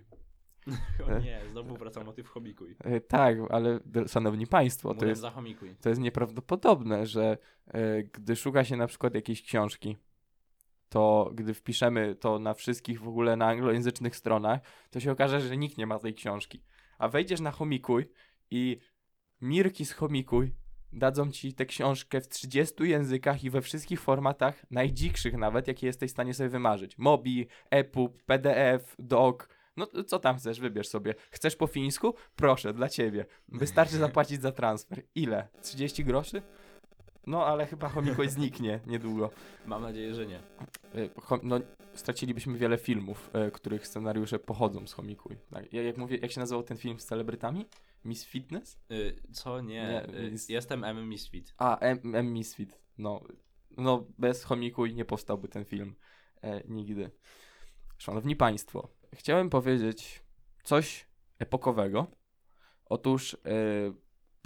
O 1.07 1.19
nie, 1.19 1.41
znowu 1.51 1.77
wraca 1.77 2.03
motyw 2.03 2.27
chomikuj. 2.27 2.75
E, 2.79 3.01
tak, 3.01 3.37
ale 3.49 3.79
szanowni 4.07 4.47
państwo, 4.47 4.95
to 4.95 5.05
jest, 5.05 5.23
to 5.81 5.89
jest 5.89 6.01
nieprawdopodobne, 6.01 7.05
że 7.05 7.37
e, 7.67 8.03
gdy 8.03 8.35
szuka 8.35 8.63
się 8.63 8.77
na 8.77 8.87
przykład 8.87 9.15
jakiejś 9.15 9.41
książki, 9.41 9.97
to 10.93 11.31
gdy 11.33 11.53
wpiszemy 11.53 12.15
to 12.15 12.39
na 12.39 12.53
wszystkich 12.53 13.01
w 13.01 13.07
ogóle 13.07 13.35
na 13.35 13.47
anglojęzycznych 13.47 14.15
stronach, 14.15 14.61
to 14.91 14.99
się 14.99 15.11
okaże, 15.11 15.41
że 15.41 15.57
nikt 15.57 15.77
nie 15.77 15.87
ma 15.87 15.99
tej 15.99 16.13
książki. 16.13 16.63
A 16.97 17.07
wejdziesz 17.07 17.39
na 17.39 17.51
Chomikuj 17.51 18.09
i 18.51 18.79
Mirki 19.41 19.85
z 19.85 19.91
Chomikuj 19.91 20.55
dadzą 20.91 21.31
ci 21.31 21.53
tę 21.53 21.65
książkę 21.65 22.21
w 22.21 22.27
30 22.27 22.83
językach 22.83 23.43
i 23.43 23.49
we 23.49 23.61
wszystkich 23.61 24.01
formatach, 24.01 24.65
najdzikszych 24.71 25.37
nawet, 25.37 25.67
jakie 25.67 25.87
jesteś 25.87 26.09
w 26.09 26.13
stanie 26.13 26.33
sobie 26.33 26.49
wymarzyć. 26.49 26.97
Mobi, 26.97 27.47
EPUB, 27.69 28.23
PDF, 28.23 28.95
DOC, 28.99 29.47
no 29.77 29.87
co 30.07 30.19
tam 30.19 30.37
chcesz, 30.37 30.59
wybierz 30.59 30.87
sobie. 30.87 31.15
Chcesz 31.31 31.55
po 31.55 31.67
fińsku? 31.67 32.13
Proszę, 32.35 32.73
dla 32.73 32.89
ciebie. 32.89 33.25
Wystarczy 33.47 33.97
zapłacić 33.97 34.41
za 34.41 34.51
transfer. 34.51 35.03
Ile? 35.15 35.47
30 35.61 36.05
groszy? 36.05 36.41
No, 37.27 37.45
ale 37.45 37.65
chyba 37.65 37.89
Chomikuj 37.89 38.29
zniknie 38.29 38.79
niedługo. 38.87 39.29
Mam 39.65 39.81
nadzieję, 39.81 40.13
że 40.13 40.25
nie. 40.25 40.39
Chom- 41.15 41.39
no, 41.43 41.59
stracilibyśmy 41.93 42.57
wiele 42.57 42.77
filmów, 42.77 43.29
y, 43.47 43.51
których 43.51 43.87
scenariusze 43.87 44.39
pochodzą 44.39 44.87
z 44.87 44.93
Chomikuj. 44.93 45.37
Tak, 45.51 45.73
ja- 45.73 45.83
jak 45.83 45.97
mówię, 45.97 46.17
jak 46.17 46.31
się 46.31 46.39
nazywał 46.39 46.63
ten 46.63 46.77
film 46.77 46.99
z 46.99 47.05
celebrytami? 47.05 47.65
Miss 48.05 48.25
Fitness? 48.25 48.79
Y, 48.91 49.15
co? 49.31 49.61
Nie. 49.61 49.73
Nie, 49.73 50.19
y, 50.19 50.29
jest- 50.31 50.49
Jestem 50.49 50.83
M. 50.83 51.09
Misfit. 51.09 51.53
A, 51.57 51.77
M, 51.79 52.15
M 52.15 52.33
Misfit. 52.33 52.79
No, 52.97 53.21
no, 53.77 54.05
bez 54.17 54.43
Chomikuj 54.43 54.95
nie 54.95 55.05
powstałby 55.05 55.47
ten 55.47 55.65
film 55.65 55.95
e, 56.41 56.63
nigdy. 56.67 57.11
Szanowni 57.97 58.35
Państwo, 58.35 58.89
chciałem 59.15 59.49
powiedzieć 59.49 60.23
coś 60.63 61.07
epokowego. 61.39 62.07
Otóż 62.85 63.33
e, 63.33 63.37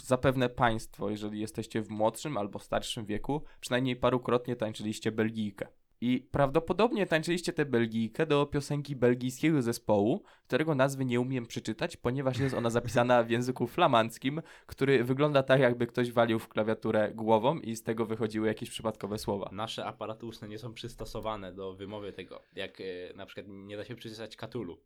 zapewne 0.01 0.50
Państwo, 0.50 1.10
jeżeli 1.10 1.39
jesteście 1.39 1.82
w 1.82 1.89
młodszym 1.89 2.38
albo 2.38 2.60
starszym 2.60 3.06
wieku, 3.06 3.44
przynajmniej 3.60 3.96
parukrotnie 3.96 4.56
tańczyliście 4.56 5.12
Belgijkę. 5.12 5.68
I 6.01 6.27
prawdopodobnie 6.32 7.06
tańczyliście 7.06 7.54
tę 7.54 7.66
Belgijkę 7.66 8.25
do 8.25 8.46
piosenki 8.46 8.96
belgijskiego 8.96 9.62
zespołu, 9.62 10.24
którego 10.48 10.75
nazwy 10.75 11.06
nie 11.06 11.20
umiem 11.20 11.46
przeczytać, 11.46 11.98
ponieważ 11.98 12.39
jest 12.39 12.56
ona 12.56 12.70
zapisana 12.70 13.24
w 13.24 13.30
języku 13.30 13.68
flamandzkim, 13.68 14.42
który 14.66 15.04
wygląda 15.04 15.44
tak, 15.44 15.60
jakby 15.60 15.88
ktoś 15.88 16.12
walił 16.12 16.39
w 16.39 16.48
klawiaturę 16.48 17.12
głową 17.16 17.60
i 17.60 17.75
z 17.75 17.84
tego 17.84 18.06
wychodziły 18.06 18.48
jakieś 18.48 18.70
przypadkowe 18.70 19.18
słowa. 19.18 19.50
Nasze 19.51 19.86
aparaty 19.86 20.25
ustne 20.25 20.48
nie 20.48 20.58
są 20.58 20.74
przystosowane 20.74 21.54
do 21.54 21.74
wymowy 21.74 22.13
tego. 22.13 22.42
Jak 22.56 22.82
y, 22.82 23.13
na 23.16 23.25
przykład 23.25 23.46
nie 23.50 23.77
da 23.77 23.86
się 23.86 23.96
przeczytać 23.96 24.36
Katulu. 24.36 24.77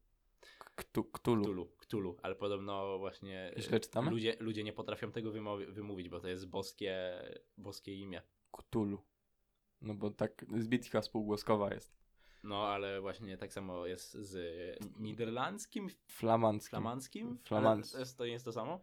Ktu, 0.75 1.04
ktulu. 1.04 1.44
Ktulu, 1.44 1.66
Ktulu, 1.78 2.18
ale 2.24 2.36
podobno 2.36 2.98
właśnie 3.00 3.54
Źle 3.58 3.80
czytamy? 3.80 4.12
ludzie, 4.12 4.36
ludzie 4.40 4.63
nie 4.63 4.74
potrafią 4.74 5.12
tego 5.12 5.32
wymówić, 5.70 6.10
bo 6.10 6.20
to 6.20 6.28
jest 6.28 6.48
boskie, 6.50 7.22
boskie 7.58 7.96
imię. 7.96 8.22
Ktulu. 8.51 9.01
No 9.82 9.94
bo 9.94 10.12
tak 10.12 10.46
zbitka 10.58 11.01
spółgłoskowa 11.01 11.74
jest. 11.74 11.94
No, 12.44 12.68
ale 12.68 13.01
właśnie 13.01 13.38
tak 13.38 13.54
samo 13.54 13.86
jest 13.86 14.12
z 14.13 14.36
niderlandzkim, 15.00 15.90
Flamandzki. 16.08 16.70
flamanckim. 16.70 17.38
Flamandz- 17.50 17.96
Ale 17.96 17.96
to, 17.96 18.00
jest, 18.00 18.18
to 18.18 18.25
jest 18.25 18.46
to 18.46 18.51
samo? 18.51 18.80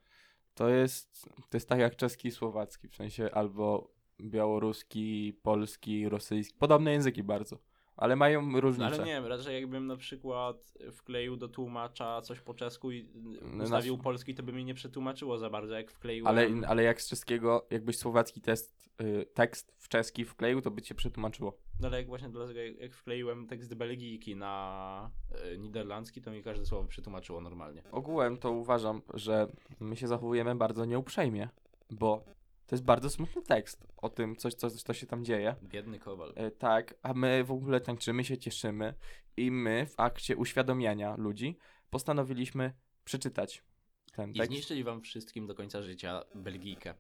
To 0.55 0.69
jest, 0.69 1.23
to 1.51 1.57
jest 1.57 1.69
tak 1.69 1.79
jak 1.79 1.97
czeski 1.97 2.29
i 2.29 2.31
słowacki, 2.31 2.89
w 2.89 2.97
sensie 2.97 3.31
albo 3.33 3.95
białoruski, 4.21 5.39
polski, 5.43 6.09
rosyjski. 6.09 6.59
Podobne 6.59 6.93
języki 6.93 7.23
bardzo, 7.23 7.59
ale 7.99 8.17
mają 8.17 8.47
No, 8.47 8.61
różnice. 8.61 8.87
ale 8.87 8.99
nie 8.99 9.05
wiem, 9.13 9.27
raczej 9.27 9.55
jakbym 9.61 9.87
na 9.87 9.97
przykład 9.97 10.75
wkleił 10.93 11.37
do 11.37 11.49
tłumacza 11.49 12.21
coś 12.23 12.41
po 12.41 12.55
czesku 12.55 12.93
i 12.93 13.09
No, 13.43 13.65
ustawił 13.65 13.95
nas- 13.97 14.05
polski, 14.05 14.35
to 14.35 14.43
by 14.43 14.53
mi 14.53 14.65
nie 14.65 14.75
przetłumaczyło 14.75 15.39
za 15.39 15.51
bardzo, 15.51 15.75
jak 15.75 15.91
wkleiłem... 15.91 16.27
Ale, 16.27 16.49
ale 16.69 16.83
jak 16.83 17.03
z 17.03 17.09
czeskiego, 17.09 17.67
jakbyś 17.71 17.99
słowacki 17.99 18.41
test, 18.41 18.91
y, 19.03 19.27
tekst 19.35 19.75
w 19.79 19.89
czeski 19.89 20.25
wkleił, 20.25 20.61
to 20.61 20.71
by 20.71 20.83
cię 20.83 20.95
przetłumaczyło. 20.95 21.59
No, 21.81 21.89
ale 21.89 21.99
jak 21.99 22.07
właśnie 22.07 22.29
dlatego, 22.29 22.61
jak, 22.61 22.77
jak 22.81 22.95
wkleiłem 22.95 23.47
tekst 23.47 23.75
Belgijki 23.75 24.37
na 24.37 25.11
e, 25.45 25.59
niderlandzki, 25.59 26.23
to 26.23 26.31
mi 26.31 26.43
każde 26.43 26.67
słowo 26.67 26.89
przetłumaczyło 26.89 27.41
normalnie. 27.41 27.83
Ogółem 27.93 28.37
to 28.37 28.51
uważam, 28.53 29.03
że 29.15 29.47
my 29.81 29.97
się 29.97 30.09
zachowujemy 30.09 30.55
bardzo 30.55 30.85
nieuprzejmie, 30.85 31.49
bo 31.91 32.25
to 32.69 32.75
jest 32.75 32.85
bardzo 32.85 33.11
smutny 33.11 33.43
tekst 33.43 33.87
o 33.97 34.09
tym, 34.09 34.37
coś, 34.37 34.55
co, 34.55 34.71
co 34.71 34.95
się 34.95 35.07
tam 35.07 35.25
dzieje. 35.25 35.57
Biedny 35.63 35.99
kowal. 35.99 36.33
E, 36.37 36.51
tak, 36.51 36.95
a 37.03 37.15
my 37.15 37.45
w 37.45 37.51
ogóle 37.51 37.81
tańczymy, 37.81 38.25
się 38.25 38.39
cieszymy 38.39 38.95
i 39.37 39.51
my 39.51 39.87
w 39.87 40.01
akcie 40.01 40.37
uświadomiania 40.37 41.17
ludzi 41.17 41.59
postanowiliśmy 41.91 42.73
przeczytać 43.05 43.65
ten 44.13 44.31
I 44.31 44.35
tekst. 44.35 44.53
zniszczyli 44.53 44.85
wam 44.85 45.01
wszystkim 45.03 45.47
do 45.47 45.55
końca 45.55 45.83
życia 45.83 46.23
Belgijkę. 46.35 46.95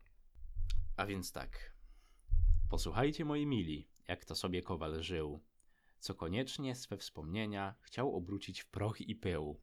A 0.96 1.07
więc 1.07 1.33
tak. 1.33 1.72
Posłuchajcie 2.70 3.24
moi 3.24 3.46
mili, 3.46 3.88
jak 4.09 4.24
to 4.24 4.35
sobie 4.35 4.62
kowal 4.62 5.02
żył, 5.02 5.40
co 5.98 6.14
koniecznie 6.14 6.74
swe 6.74 6.96
wspomnienia 6.96 7.74
chciał 7.81 8.16
obrócić 8.16 8.61
w 8.61 8.66
proch 8.66 9.00
i 9.00 9.16
pył. 9.16 9.61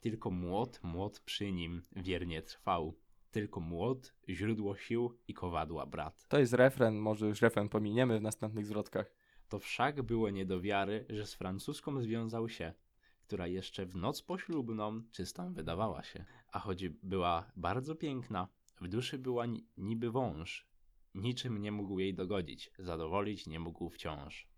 Tylko 0.00 0.30
młot, 0.30 0.80
młot 0.82 1.20
przy 1.20 1.52
nim 1.52 1.82
wiernie 1.96 2.42
trwał. 2.42 2.94
Tylko 3.34 3.60
młot, 3.60 4.14
źródło 4.28 4.76
sił 4.76 5.18
i 5.28 5.34
kowadła 5.34 5.86
brat. 5.86 6.28
To 6.28 6.38
jest 6.38 6.52
refren, 6.52 6.98
może 6.98 7.26
już 7.26 7.42
refren 7.42 7.68
pominiemy 7.68 8.18
w 8.18 8.22
następnych 8.22 8.66
zwrotkach. 8.66 9.12
To 9.48 9.58
wszak 9.58 10.02
było 10.02 10.30
nie 10.30 10.46
do 10.46 10.60
wiary, 10.60 11.06
że 11.08 11.26
z 11.26 11.34
francuską 11.34 12.00
związał 12.00 12.48
się, 12.48 12.72
która 13.20 13.46
jeszcze 13.46 13.86
w 13.86 13.96
noc 13.96 14.22
poślubną 14.22 15.02
czystą 15.10 15.54
wydawała 15.54 16.02
się. 16.02 16.24
A 16.52 16.58
choć 16.58 16.88
była 16.88 17.50
bardzo 17.56 17.94
piękna, 17.94 18.48
w 18.80 18.88
duszy 18.88 19.18
była 19.18 19.46
ni- 19.46 19.66
niby 19.76 20.10
wąż. 20.10 20.66
Niczym 21.14 21.58
nie 21.58 21.72
mógł 21.72 21.98
jej 21.98 22.14
dogodzić, 22.14 22.70
zadowolić 22.78 23.46
nie 23.46 23.60
mógł 23.60 23.90
wciąż. 23.90 24.48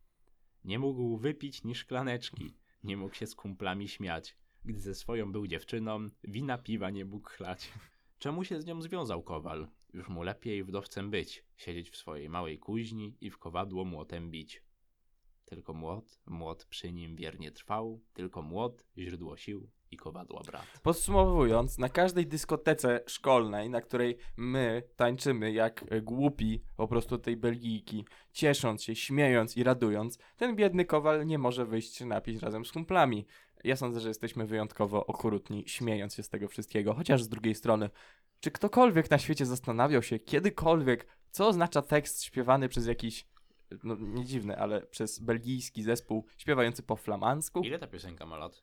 Nie 0.65 0.79
mógł 0.79 1.17
wypić 1.17 1.65
ni 1.65 1.75
szklaneczki, 1.75 2.57
nie 2.85 2.97
mógł 2.97 3.15
się 3.15 3.27
z 3.27 3.35
kumplami 3.35 3.89
śmiać. 3.89 4.37
Gdy 4.65 4.81
ze 4.81 4.95
swoją 4.95 5.33
był 5.33 5.47
dziewczyną, 5.47 6.09
wina 6.25 6.59
piwa 6.59 6.91
nie 6.91 7.05
mógł 7.05 7.29
chlać. 7.29 7.73
Czemu 8.19 8.45
się 8.45 8.61
z 8.61 8.67
nią 8.67 8.83
związał 8.83 9.23
kowal? 9.23 9.69
Już 9.93 10.09
mu 10.09 10.23
lepiej 10.23 10.65
wdowcem 10.65 11.11
być, 11.11 11.45
siedzieć 11.57 11.91
w 11.91 11.97
swojej 11.97 12.29
małej 12.29 12.59
kuźni 12.59 13.17
i 13.21 13.31
w 13.31 13.39
kowadło 13.39 13.85
młotem 13.85 14.31
bić. 14.31 14.63
Tylko 15.45 15.75
młot, 15.75 16.21
młot 16.27 16.65
przy 16.65 16.93
nim 16.93 17.17
wiernie 17.17 17.53
trwał, 17.53 18.01
tylko 18.15 18.43
młot, 18.43 18.85
źródło 18.99 19.37
sił 19.37 19.71
i 19.91 19.97
kowadła 19.97 20.43
brat. 20.47 20.81
Podsumowując, 20.83 21.79
na 21.79 21.89
każdej 21.89 22.27
dyskotece 22.27 23.01
szkolnej, 23.07 23.71
na 23.71 23.81
której 23.81 24.19
my 24.37 24.83
tańczymy 24.97 25.53
jak 25.53 25.85
głupi 26.03 26.63
po 26.77 26.89
prostu 26.89 27.19
tej 27.19 27.37
Belgijki, 27.37 28.05
ciesząc 28.33 28.83
się, 28.83 28.95
śmiejąc 28.95 29.57
i 29.57 29.63
radując, 29.63 30.19
ten 30.37 30.57
biedny 30.57 30.85
kowal 30.85 31.27
nie 31.27 31.39
może 31.39 31.67
wyjść 31.67 31.95
się 31.95 32.07
napić 32.07 32.43
razem 32.43 32.65
z 32.65 32.73
kumplami. 32.73 33.27
Ja 33.65 33.77
sądzę, 33.77 34.01
że 34.01 34.09
jesteśmy 34.09 34.47
wyjątkowo 34.47 35.07
okrutni, 35.07 35.65
śmiejąc 35.67 36.15
się 36.15 36.23
z 36.23 36.29
tego 36.29 36.49
wszystkiego, 36.49 36.95
chociaż 36.95 37.23
z 37.23 37.29
drugiej 37.29 37.55
strony, 37.55 37.91
czy 38.41 38.51
ktokolwiek 38.51 39.11
na 39.11 39.19
świecie 39.19 39.47
zastanawiał 39.47 40.03
się 40.03 40.19
kiedykolwiek, 40.19 41.07
co 41.31 41.49
oznacza 41.49 41.83
tekst 41.83 42.25
śpiewany 42.25 42.69
przez 42.69 42.87
jakiś, 42.87 43.27
no 43.85 43.97
nie 44.01 44.25
dziwne, 44.25 44.57
ale 44.57 44.83
przez 44.83 45.19
belgijski 45.21 45.83
zespół 45.83 46.27
śpiewający 46.37 46.83
po 46.83 46.97
flamandzku? 46.97 47.61
Ile 47.61 47.79
ta 47.79 47.87
piosenka 47.87 48.27
ma 48.27 48.37
lat? 48.37 48.63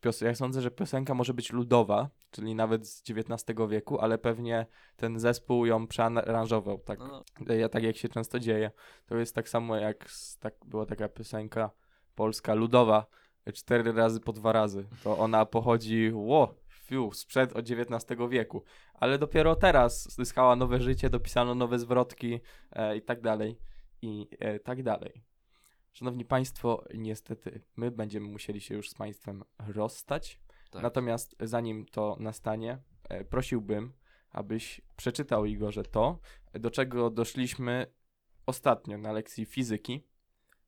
Pios- 0.00 0.24
ja 0.24 0.34
sądzę, 0.34 0.62
że 0.62 0.70
piosenka 0.70 1.14
może 1.14 1.34
być 1.34 1.52
ludowa, 1.52 2.10
czyli 2.30 2.54
nawet 2.54 2.88
z 2.88 3.02
XIX 3.10 3.58
wieku, 3.68 4.00
ale 4.00 4.18
pewnie 4.18 4.66
ten 4.96 5.18
zespół 5.18 5.66
ją 5.66 5.86
przearanżował, 5.86 6.78
tak, 6.78 6.98
No, 6.98 7.24
no, 7.40 7.54
ja, 7.54 7.68
tak 7.68 7.82
jak 7.82 7.96
się 7.96 8.08
często 8.08 8.38
dzieje. 8.38 8.70
To 9.06 9.16
jest 9.16 9.34
tak 9.34 9.48
samo 9.48 9.76
jak 9.76 10.10
tak, 10.40 10.54
była 10.66 10.86
taka 10.86 11.08
piosenka 11.08 11.70
polska 12.14 12.54
ludowa, 12.54 13.06
cztery 13.54 13.92
razy 13.92 14.20
po 14.20 14.32
dwa 14.32 14.52
razy. 14.52 14.86
To 15.04 15.18
ona 15.18 15.46
pochodzi, 15.46 16.10
ło, 16.14 16.54
fiu, 16.68 17.12
sprzed 17.12 17.52
od 17.52 17.70
XIX 17.70 18.20
wieku, 18.30 18.64
ale 18.94 19.18
dopiero 19.18 19.56
teraz 19.56 20.14
zyskała 20.14 20.56
nowe 20.56 20.80
życie, 20.80 21.10
dopisano 21.10 21.54
nowe 21.54 21.78
zwrotki 21.78 22.40
e, 22.72 22.96
i 22.96 23.02
tak 23.02 23.20
dalej, 23.20 23.58
i 24.02 24.28
e, 24.38 24.58
tak 24.60 24.82
dalej. 24.82 25.24
Szanowni 25.92 26.24
Państwo, 26.24 26.84
niestety 26.94 27.60
my 27.76 27.90
będziemy 27.90 28.28
musieli 28.28 28.60
się 28.60 28.74
już 28.74 28.90
z 28.90 28.94
Państwem 28.94 29.44
rozstać. 29.68 30.40
tak. 30.70 30.82
Natomiast 30.82 31.36
zanim 31.40 31.86
to 31.86 32.16
nastanie, 32.20 32.78
e, 33.08 33.24
prosiłbym, 33.24 33.92
abyś 34.30 34.80
przeczytał 34.96 35.44
Igorze 35.44 35.82
to, 35.82 36.18
do 36.54 36.70
czego 36.70 37.10
doszliśmy 37.10 37.86
ostatnio 38.46 38.98
na 38.98 39.12
lekcji 39.12 39.44
fizyki, 39.46 40.06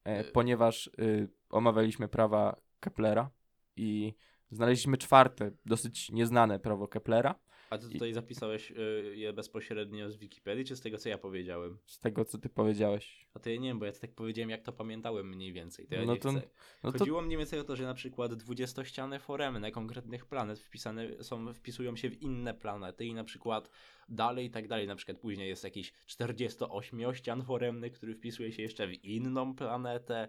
e, 0.05 0.21
Y- 0.21 0.33
ponieważ 0.33 0.87
y, 0.87 1.29
omawialiśmy 1.51 2.09
prawa 2.09 2.61
Keplera 2.83 3.31
i 3.77 4.15
znaleźliśmy 4.51 4.97
czwarte, 4.97 5.51
dosyć 5.67 6.11
nieznane 6.11 6.59
prawo 6.61 6.89
Keplera. 6.89 7.35
A 7.71 7.79
ty 7.79 7.89
tutaj 7.89 8.13
zapisałeś 8.13 8.71
y, 8.71 8.75
je 9.17 9.33
bezpośrednio 9.33 10.11
z 10.11 10.17
Wikipedii, 10.17 10.65
czy 10.65 10.77
z 10.77 10.81
tego, 10.81 10.99
co 10.99 11.09
ja 11.09 11.19
powiedziałem? 11.19 11.79
Z 11.87 12.01
tego, 12.01 12.25
co 12.25 12.39
ty 12.39 12.49
powiedziałeś. 12.49 13.29
A 13.35 13.39
to 13.39 13.51
ja 13.51 13.57
nie 13.57 13.69
wiem, 13.69 13.79
bo 13.79 13.87
ja 13.87 13.93
to 13.93 13.99
tak 14.01 14.15
powiedziałem, 14.15 14.51
jak 14.51 14.63
to 14.63 14.73
pamiętałem 14.73 15.29
mniej 15.29 15.53
więcej. 15.53 15.87
To 15.87 15.95
ja 15.95 16.05
No 16.05 16.15
nie 16.15 16.21
to- 16.21 16.31
chcę. 16.31 16.43
No 16.85 16.93
to 16.93 16.99
Chodziło 16.99 17.23
mniej 17.23 17.39
więcej 17.39 17.59
o 17.61 17.65
to, 17.65 17.77
że 17.77 17.85
na 17.85 17.95
przykład 17.95 18.35
dwudziestościane 18.35 19.19
foremy 19.19 19.71
konkretnych 19.71 20.27
planet 20.27 20.61
wpisane 20.61 21.25
są, 21.25 21.55
wpisują 21.55 21.97
się 21.97 22.11
w 22.11 22.23
inne 22.23 22.55
planety 22.55 23.05
i 23.05 23.15
na 23.15 23.25
przykład 23.25 23.71
dalej 24.09 24.47
i 24.47 24.51
tak 24.51 24.69
dalej. 24.69 24.87
Na 24.87 24.97
przykład 24.97 25.19
później 25.19 25.49
jest 25.49 25.65
jakiś 25.65 25.93
48-ścian 26.09 27.45
foremny, 27.45 27.91
który 27.91 28.15
wpisuje 28.15 28.53
się 28.53 28.63
jeszcze 28.63 28.87
w 28.87 29.05
inną 29.05 29.55
planetę. 29.55 30.29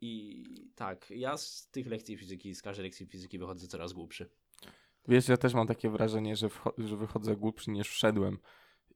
I 0.00 0.44
tak, 0.74 1.10
ja 1.10 1.36
z 1.36 1.70
tych 1.70 1.86
lekcji 1.86 2.16
fizyki, 2.16 2.54
z 2.54 2.62
każdej 2.62 2.84
lekcji 2.84 3.06
fizyki 3.06 3.38
wychodzę 3.38 3.66
coraz 3.66 3.92
głupszy. 3.92 4.30
Wiesz, 5.08 5.28
ja 5.28 5.36
też 5.36 5.54
mam 5.54 5.66
takie 5.66 5.90
wrażenie, 5.90 6.36
że, 6.36 6.48
że 6.78 6.96
wychodzę 6.96 7.36
głupszy 7.36 7.70
niż 7.70 7.88
wszedłem. 7.88 8.38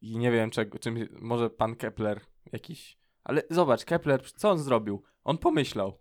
I 0.01 0.19
nie 0.19 0.31
wiem, 0.31 0.51
czego, 0.51 0.79
czym, 0.79 1.09
może 1.21 1.51
pan 1.51 1.77
Kepler 1.77 2.21
jakiś. 2.53 2.99
Ale 3.25 3.43
zobacz, 3.51 3.85
Kepler, 3.85 4.33
co 4.33 4.51
on 4.51 4.59
zrobił? 4.59 5.03
On 5.25 5.39
pomyślał, 5.39 5.99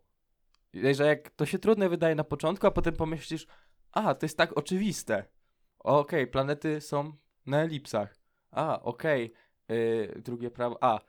że 0.74 1.06
jak 1.06 1.30
to 1.30 1.46
się 1.46 1.60
trudne 1.60 1.90
wydaje 1.90 2.16
na 2.16 2.24
początku, 2.24 2.68
a 2.68 2.72
potem 2.72 2.96
pomyślisz, 2.96 3.48
a, 3.92 4.16
to 4.16 4.26
jest 4.26 4.38
tak 4.38 4.58
oczywiste. 4.58 5.26
Okej, 5.80 6.28
planety 6.28 6.82
są 6.82 7.14
na 7.46 7.62
elipsach. 7.62 8.16
A, 8.52 8.82
okej, 8.82 9.34
yy, 9.70 10.22
drugie 10.22 10.52
prawo, 10.52 10.78
a, 10.84 11.00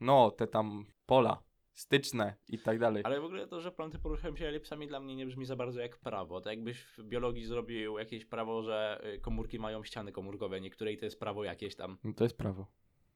no, 0.00 0.30
te 0.30 0.46
tam 0.46 0.86
pola 1.06 1.47
styczne 1.78 2.34
i 2.48 2.58
tak 2.58 2.78
dalej. 2.78 3.02
Ale 3.06 3.20
w 3.20 3.24
ogóle 3.24 3.46
to, 3.46 3.60
że 3.60 3.72
planety 3.72 3.98
poruszają 3.98 4.36
się 4.36 4.46
elipsami 4.46 4.86
dla 4.86 5.00
mnie 5.00 5.16
nie 5.16 5.26
brzmi 5.26 5.44
za 5.44 5.56
bardzo 5.56 5.80
jak 5.80 5.98
prawo. 5.98 6.40
To 6.40 6.50
jakbyś 6.50 6.82
w 6.82 7.02
biologii 7.02 7.44
zrobił 7.44 7.98
jakieś 7.98 8.24
prawo, 8.24 8.62
że 8.62 9.00
y, 9.14 9.20
komórki 9.20 9.58
mają 9.58 9.84
ściany 9.84 10.12
komórkowe, 10.12 10.60
niektórej 10.60 10.98
to 10.98 11.04
jest 11.04 11.20
prawo 11.20 11.44
jakieś 11.44 11.76
tam, 11.76 11.98
No 12.04 12.12
to 12.12 12.24
jest 12.24 12.36
prawo 12.36 12.66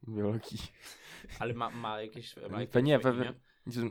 biologii. 0.09 0.59
ale 1.41 1.55
ma, 1.55 1.71
ma 1.71 2.03
jakieś... 2.03 2.37
Ma 2.51 2.61
jakieś 2.61 2.83
nie, 2.83 3.01
imię? 3.05 3.35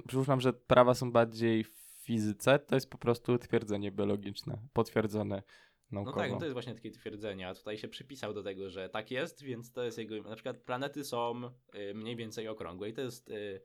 Przypuszczam, 0.08 0.42
że 0.42 0.54
prawa 0.54 0.94
są 0.94 1.12
bardziej 1.12 1.64
w 1.64 1.74
fizyce, 2.04 2.60
to 2.60 2.76
jest 2.76 2.90
po 2.90 2.98
prostu 2.98 3.38
twierdzenie 3.38 3.92
biologiczne, 3.92 4.58
potwierdzone 4.74 5.44
No 5.92 6.02
naukowo. 6.02 6.20
tak, 6.20 6.32
no 6.32 6.38
to 6.38 6.46
jest 6.46 6.54
właśnie 6.54 6.76
takie 6.76 6.92
twierdzenie, 6.92 7.48
a 7.48 7.56
tutaj 7.56 7.78
się 7.78 7.88
przypisał 7.88 8.34
do 8.34 8.44
tego, 8.44 8.70
że 8.70 8.90
tak 8.90 9.12
jest, 9.12 9.44
więc 9.44 9.72
to 9.72 9.84
jest 9.84 9.98
jego... 9.98 10.22
Na 10.22 10.36
przykład 10.36 10.58
planety 10.58 11.04
są 11.04 11.42
y, 11.76 11.94
mniej 11.94 12.16
więcej 12.16 12.48
okrągłe 12.48 12.90
i 12.90 12.94
to 12.94 13.02
jest 13.02 13.30
y, 13.30 13.62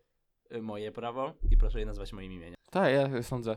moje 0.62 0.92
prawo 0.92 1.32
i 1.50 1.56
proszę 1.56 1.80
je 1.80 1.86
nazwać 1.86 2.12
moim 2.12 2.32
imieniem. 2.32 2.54
Tak, 2.70 2.92
ja 2.92 3.22
sądzę. 3.22 3.56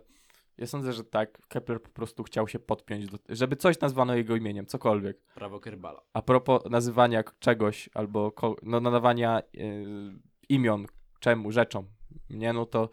Ja 0.58 0.68
sądzę, 0.68 0.94
że 0.94 1.04
tak. 1.04 1.48
Kepler 1.48 1.82
po 1.82 1.90
prostu 1.90 2.24
chciał 2.24 2.48
się 2.48 2.60
podpiąć, 2.60 3.08
do, 3.08 3.18
żeby 3.30 3.56
coś 3.56 3.80
nazwano 3.80 4.16
jego 4.16 4.36
imieniem, 4.36 4.66
cokolwiek. 4.66 5.22
Prawo 5.36 5.60
Kerbala. 5.60 6.02
A 6.14 6.22
propos 6.22 6.62
nazywania 6.70 7.24
czegoś 7.40 7.90
albo 7.94 8.34
no, 8.64 8.80
nadawania 8.80 9.42
yy, 9.54 10.20
imion 10.50 10.86
czemu, 11.20 11.52
rzeczom, 11.52 11.88
nie, 12.30 12.54
no 12.54 12.66
to 12.66 12.90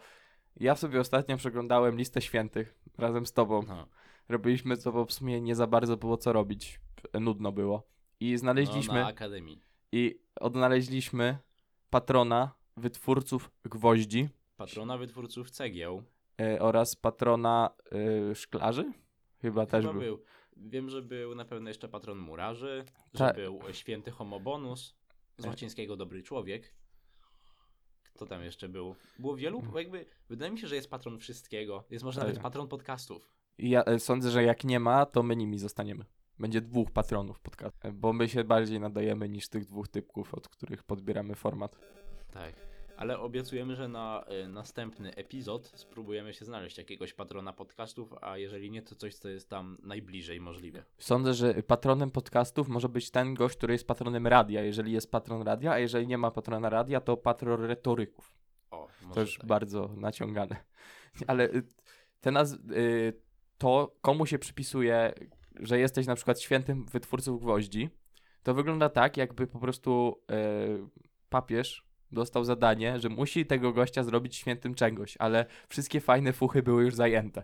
ja 0.59 0.75
sobie 0.75 0.99
ostatnio 0.99 1.37
przeglądałem 1.37 1.97
listę 1.97 2.21
świętych 2.21 2.75
razem 2.97 3.25
z 3.25 3.33
tobą. 3.33 3.63
No. 3.67 3.87
Robiliśmy 4.29 4.77
to, 4.77 4.91
bo 4.91 5.05
w 5.05 5.13
sumie 5.13 5.41
nie 5.41 5.55
za 5.55 5.67
bardzo 5.67 5.97
było 5.97 6.17
co 6.17 6.33
robić. 6.33 6.79
Nudno 7.13 7.51
było. 7.51 7.87
I 8.19 8.37
znaleźliśmy... 8.37 8.93
No, 8.93 8.99
na 8.99 9.07
Akademii. 9.07 9.61
I 9.91 10.19
odnaleźliśmy 10.39 11.37
patrona 11.89 12.51
wytwórców 12.77 13.51
gwoździ 13.63 14.29
Patrona 14.57 14.97
wytwórców 14.97 15.51
cegieł. 15.51 16.03
e, 16.41 16.59
oraz 16.61 16.95
patrona 16.95 17.69
e, 18.31 18.35
szklarzy. 18.35 18.93
Chyba 19.41 19.65
też 19.65 19.81
Chyba 19.85 19.93
był. 19.93 20.01
był. 20.01 20.23
Wiem, 20.57 20.89
że 20.89 21.01
był 21.01 21.35
na 21.35 21.45
pewno 21.45 21.69
jeszcze 21.69 21.89
patron 21.89 22.17
murarzy, 22.17 22.85
Ta- 23.11 23.27
że 23.27 23.33
był 23.33 23.59
święty 23.71 24.11
homobonus, 24.11 24.95
z 25.37 25.45
E. 25.45 25.49
łacińskiego 25.49 25.97
dobry 25.97 26.23
człowiek. 26.23 26.73
Kto 28.13 28.25
tam 28.25 28.43
jeszcze 28.43 28.69
był? 28.69 28.95
Było 29.19 29.35
wielu, 29.35 29.63
jakby, 29.75 30.05
wydaje 30.29 30.51
mi 30.51 30.59
się, 30.59 30.67
że 30.67 30.75
jest 30.75 30.89
patron 30.89 31.19
wszystkiego. 31.19 31.83
Jest 31.89 32.05
może 32.05 32.19
Tak. 32.19 32.27
nawet 32.27 32.43
patron 32.43 32.67
podcastów. 32.67 33.29
Ja 33.57 33.83
e, 33.83 33.99
sądzę, 33.99 34.31
że 34.31 34.43
jak 34.43 34.63
nie 34.63 34.79
ma, 34.79 35.05
to 35.05 35.23
my 35.23 35.35
nimi 35.35 35.59
zostaniemy. 35.59 36.05
Będzie 36.39 36.61
dwóch 36.61 36.91
patronów 36.91 37.39
podcastu, 37.39 37.79
bo 37.93 38.13
my 38.13 38.29
się 38.29 38.43
bardziej 38.43 38.79
nadajemy 38.79 39.29
niż 39.29 39.49
tych 39.49 39.65
dwóch 39.65 39.87
typków, 39.87 40.33
od 40.33 40.47
których 40.49 40.83
podbieramy 40.83 41.35
format. 41.35 41.75
Tak. 42.31 42.66
Ale 42.97 43.19
obiecujemy, 43.19 43.75
że 43.75 43.87
na 43.87 44.25
y, 44.45 44.47
następny 44.47 45.15
epizod 45.15 45.71
spróbujemy 45.75 46.33
się 46.33 46.45
znaleźć 46.45 46.77
jakiegoś 46.77 47.13
patrona 47.13 47.53
podcastów, 47.53 48.13
a 48.21 48.37
jeżeli 48.37 48.71
nie, 48.71 48.81
to 48.81 48.95
coś, 48.95 49.15
co 49.15 49.29
jest 49.29 49.49
tam 49.49 49.77
najbliżej 49.83 50.41
możliwe. 50.41 50.83
Sądzę, 50.97 51.33
że 51.33 51.53
patronem 51.63 52.11
podcastów 52.11 52.67
może 52.67 52.89
być 52.89 53.11
ten 53.11 53.33
gość, 53.33 53.57
który 53.57 53.73
jest 53.73 53.87
patronem 53.87 54.27
radia, 54.27 54.61
jeżeli 54.61 54.91
jest 54.91 55.11
patron 55.11 55.41
radia, 55.41 55.71
a 55.71 55.79
jeżeli 55.79 56.07
nie 56.07 56.17
ma 56.17 56.31
patrona 56.31 56.69
radia, 56.69 57.01
to 57.01 57.17
patron 57.17 57.61
retoryków. 57.61 58.35
O, 58.71 58.87
może 59.01 59.13
To 59.13 59.21
już 59.21 59.37
tak. 59.37 59.45
bardzo 59.45 59.89
naciągane. 59.95 60.55
Ale 61.27 61.49
y, 61.49 61.63
te 62.21 62.31
naz- 62.31 62.71
y, 62.71 63.21
to, 63.57 63.95
komu 64.01 64.25
się 64.25 64.39
przypisuje, 64.39 65.13
że 65.59 65.79
jesteś 65.79 66.07
na 66.07 66.15
przykład 66.15 66.41
świętym 66.41 66.85
wytwórców 66.85 67.41
gwoździ, 67.41 67.89
to 68.43 68.53
wygląda 68.53 68.89
tak, 68.89 69.17
jakby 69.17 69.47
po 69.47 69.59
prostu 69.59 70.21
y, 70.31 71.05
papież 71.29 71.86
dostał 72.11 72.43
zadanie, 72.43 72.99
że 72.99 73.09
musi 73.09 73.45
tego 73.45 73.73
gościa 73.73 74.03
zrobić 74.03 74.35
świętym 74.35 74.75
czegoś, 74.75 75.17
ale 75.19 75.45
wszystkie 75.69 76.01
fajne 76.01 76.33
fuchy 76.33 76.63
były 76.63 76.83
już 76.83 76.95
zajęte. 76.95 77.43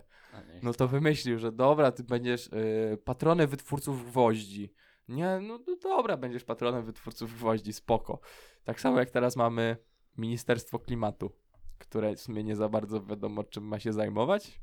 No 0.62 0.72
to 0.72 0.88
wymyślił, 0.88 1.38
że 1.38 1.52
dobra, 1.52 1.92
ty 1.92 2.04
będziesz 2.04 2.46
y, 2.46 2.98
patronem 3.04 3.48
wytwórców 3.48 4.06
gwoździ. 4.06 4.72
Nie, 5.08 5.40
no, 5.42 5.58
no 5.66 5.76
dobra, 5.82 6.16
będziesz 6.16 6.44
patronem 6.44 6.84
wytwórców 6.84 7.34
gwoździ, 7.34 7.72
spoko. 7.72 8.20
Tak 8.64 8.80
samo 8.80 8.98
jak 8.98 9.10
teraz 9.10 9.36
mamy 9.36 9.76
Ministerstwo 10.16 10.78
Klimatu, 10.78 11.32
które 11.78 12.16
w 12.16 12.20
sumie 12.20 12.44
nie 12.44 12.56
za 12.56 12.68
bardzo 12.68 13.02
wiadomo, 13.02 13.44
czym 13.44 13.64
ma 13.64 13.78
się 13.78 13.92
zajmować. 13.92 14.60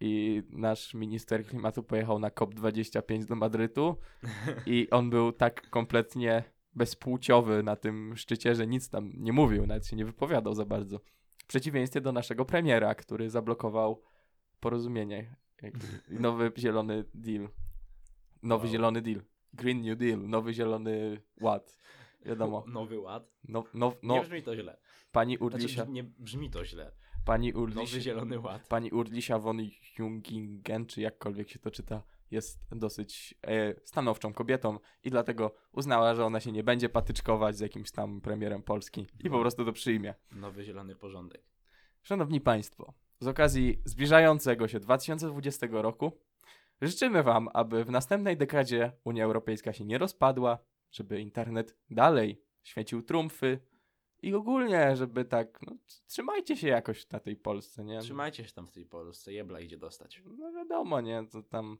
I 0.00 0.42
nasz 0.50 0.94
minister 0.94 1.46
klimatu 1.46 1.82
pojechał 1.82 2.18
na 2.18 2.28
COP25 2.28 3.24
do 3.24 3.34
Madrytu 3.34 3.96
i 4.66 4.90
on 4.90 5.10
był 5.10 5.32
tak 5.32 5.70
kompletnie 5.70 6.44
bezpłciowy 6.74 7.62
na 7.62 7.76
tym 7.76 8.16
szczycie, 8.16 8.54
że 8.54 8.66
nic 8.66 8.88
tam 8.90 9.12
nie 9.16 9.32
mówił, 9.32 9.66
nawet 9.66 9.86
się 9.86 9.96
nie 9.96 10.04
wypowiadał 10.04 10.54
za 10.54 10.64
bardzo. 10.64 10.98
W 11.38 11.46
przeciwieństwie 11.46 12.00
do 12.00 12.12
naszego 12.12 12.44
premiera, 12.44 12.94
który 12.94 13.30
zablokował 13.30 14.02
porozumienie. 14.60 15.36
Nowy 16.08 16.52
zielony 16.58 17.04
deal. 17.14 17.48
Nowy 18.42 18.64
Wow. 18.66 18.72
zielony 18.72 19.02
deal. 19.02 19.22
Green 19.54 19.80
New 19.82 19.98
Deal. 19.98 20.28
Nowy 20.28 20.54
zielony 20.54 21.22
ład. 21.40 21.78
Wiadomo. 22.26 22.64
Nowy 22.72 22.98
ład. 23.00 23.30
No, 23.48 23.64
no, 23.74 23.88
nie 24.02 24.08
no 24.16 24.22
brzmi 24.22 24.42
to 24.42 24.56
źle. 24.56 24.76
pani 25.12 25.36
Znaczy, 25.36 25.44
Urlisia, 25.44 25.84
brzmi- 25.84 25.92
nie 25.92 26.04
brzmi 26.04 26.50
to 26.50 26.64
źle. 26.64 26.92
pani 27.24 27.48
Nowy 27.52 27.60
Urlisia, 27.62 28.00
zielony 28.00 28.40
ład. 28.40 28.68
pani 28.68 28.90
Urlisia 28.90 29.38
von 29.38 29.58
Jungingen, 29.98 30.86
czy 30.86 31.00
jakkolwiek 31.00 31.48
się 31.50 31.58
to 31.58 31.70
czyta, 31.70 32.02
jest 32.30 32.60
dosyć 32.72 33.34
e, 33.46 33.74
stanowczą 33.84 34.32
kobietą 34.32 34.78
i 35.04 35.10
dlatego 35.10 35.54
uznała, 35.72 36.14
że 36.14 36.24
ona 36.24 36.40
się 36.40 36.52
nie 36.52 36.64
będzie 36.64 36.88
patyczkować 36.88 37.56
z 37.56 37.60
jakimś 37.60 37.90
tam 37.90 38.20
premierem 38.20 38.62
Polski 38.62 39.06
i 39.24 39.30
po 39.30 39.36
No. 39.36 39.40
prostu 39.42 39.64
to 39.64 39.72
przyjmie. 39.72 40.14
Nowy 40.32 40.64
zielony 40.64 40.96
porządek. 40.96 41.42
Szanowni 42.02 42.40
Państwo, 42.40 42.92
z 43.20 43.26
okazji 43.26 43.82
zbliżającego 43.84 44.68
się 44.68 44.80
2020 44.80 45.66
roku 45.70 46.12
życzymy 46.82 47.22
Wam, 47.22 47.48
aby 47.52 47.84
w 47.84 47.90
następnej 47.90 48.36
dekadzie 48.36 48.92
Unia 49.04 49.24
Europejska 49.24 49.72
się 49.72 49.84
nie 49.84 49.98
rozpadła, 49.98 50.58
żeby 50.90 51.20
internet 51.20 51.76
dalej 51.90 52.42
świecił 52.62 53.02
trumfy 53.02 53.58
i 54.22 54.34
ogólnie, 54.34 54.96
żeby 54.96 55.24
tak, 55.24 55.58
no, 55.62 55.72
trzymajcie 56.06 56.56
się 56.56 56.68
jakoś 56.68 57.10
na 57.10 57.20
tej 57.20 57.36
Polsce, 57.36 57.84
nie? 57.84 57.98
Trzymajcie 58.00 58.44
się 58.44 58.52
tam 58.52 58.66
w 58.66 58.72
tej 58.72 58.86
Polsce, 58.86 59.32
jebla 59.32 59.60
idzie 59.60 59.76
dostać. 59.78 60.22
No 60.38 60.52
wiadomo, 60.52 61.00
nie? 61.00 61.26
To 61.32 61.42
tam 61.42 61.78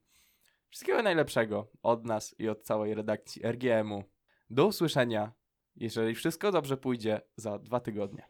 wszystkiego 0.71 1.03
najlepszego 1.03 1.71
od 1.83 2.05
nas 2.05 2.35
i 2.39 2.49
od 2.49 2.63
całej 2.63 2.95
redakcji 2.95 3.43
RGM-u. 3.43 4.05
Do 4.51 4.67
usłyszenia, 4.67 5.33
jeżeli 5.77 6.15
wszystko 6.15 6.53
dobrze 6.53 6.77
pójdzie, 6.77 7.21
za 7.37 7.59
dwa 7.59 7.81
tygodnie. 7.81 8.19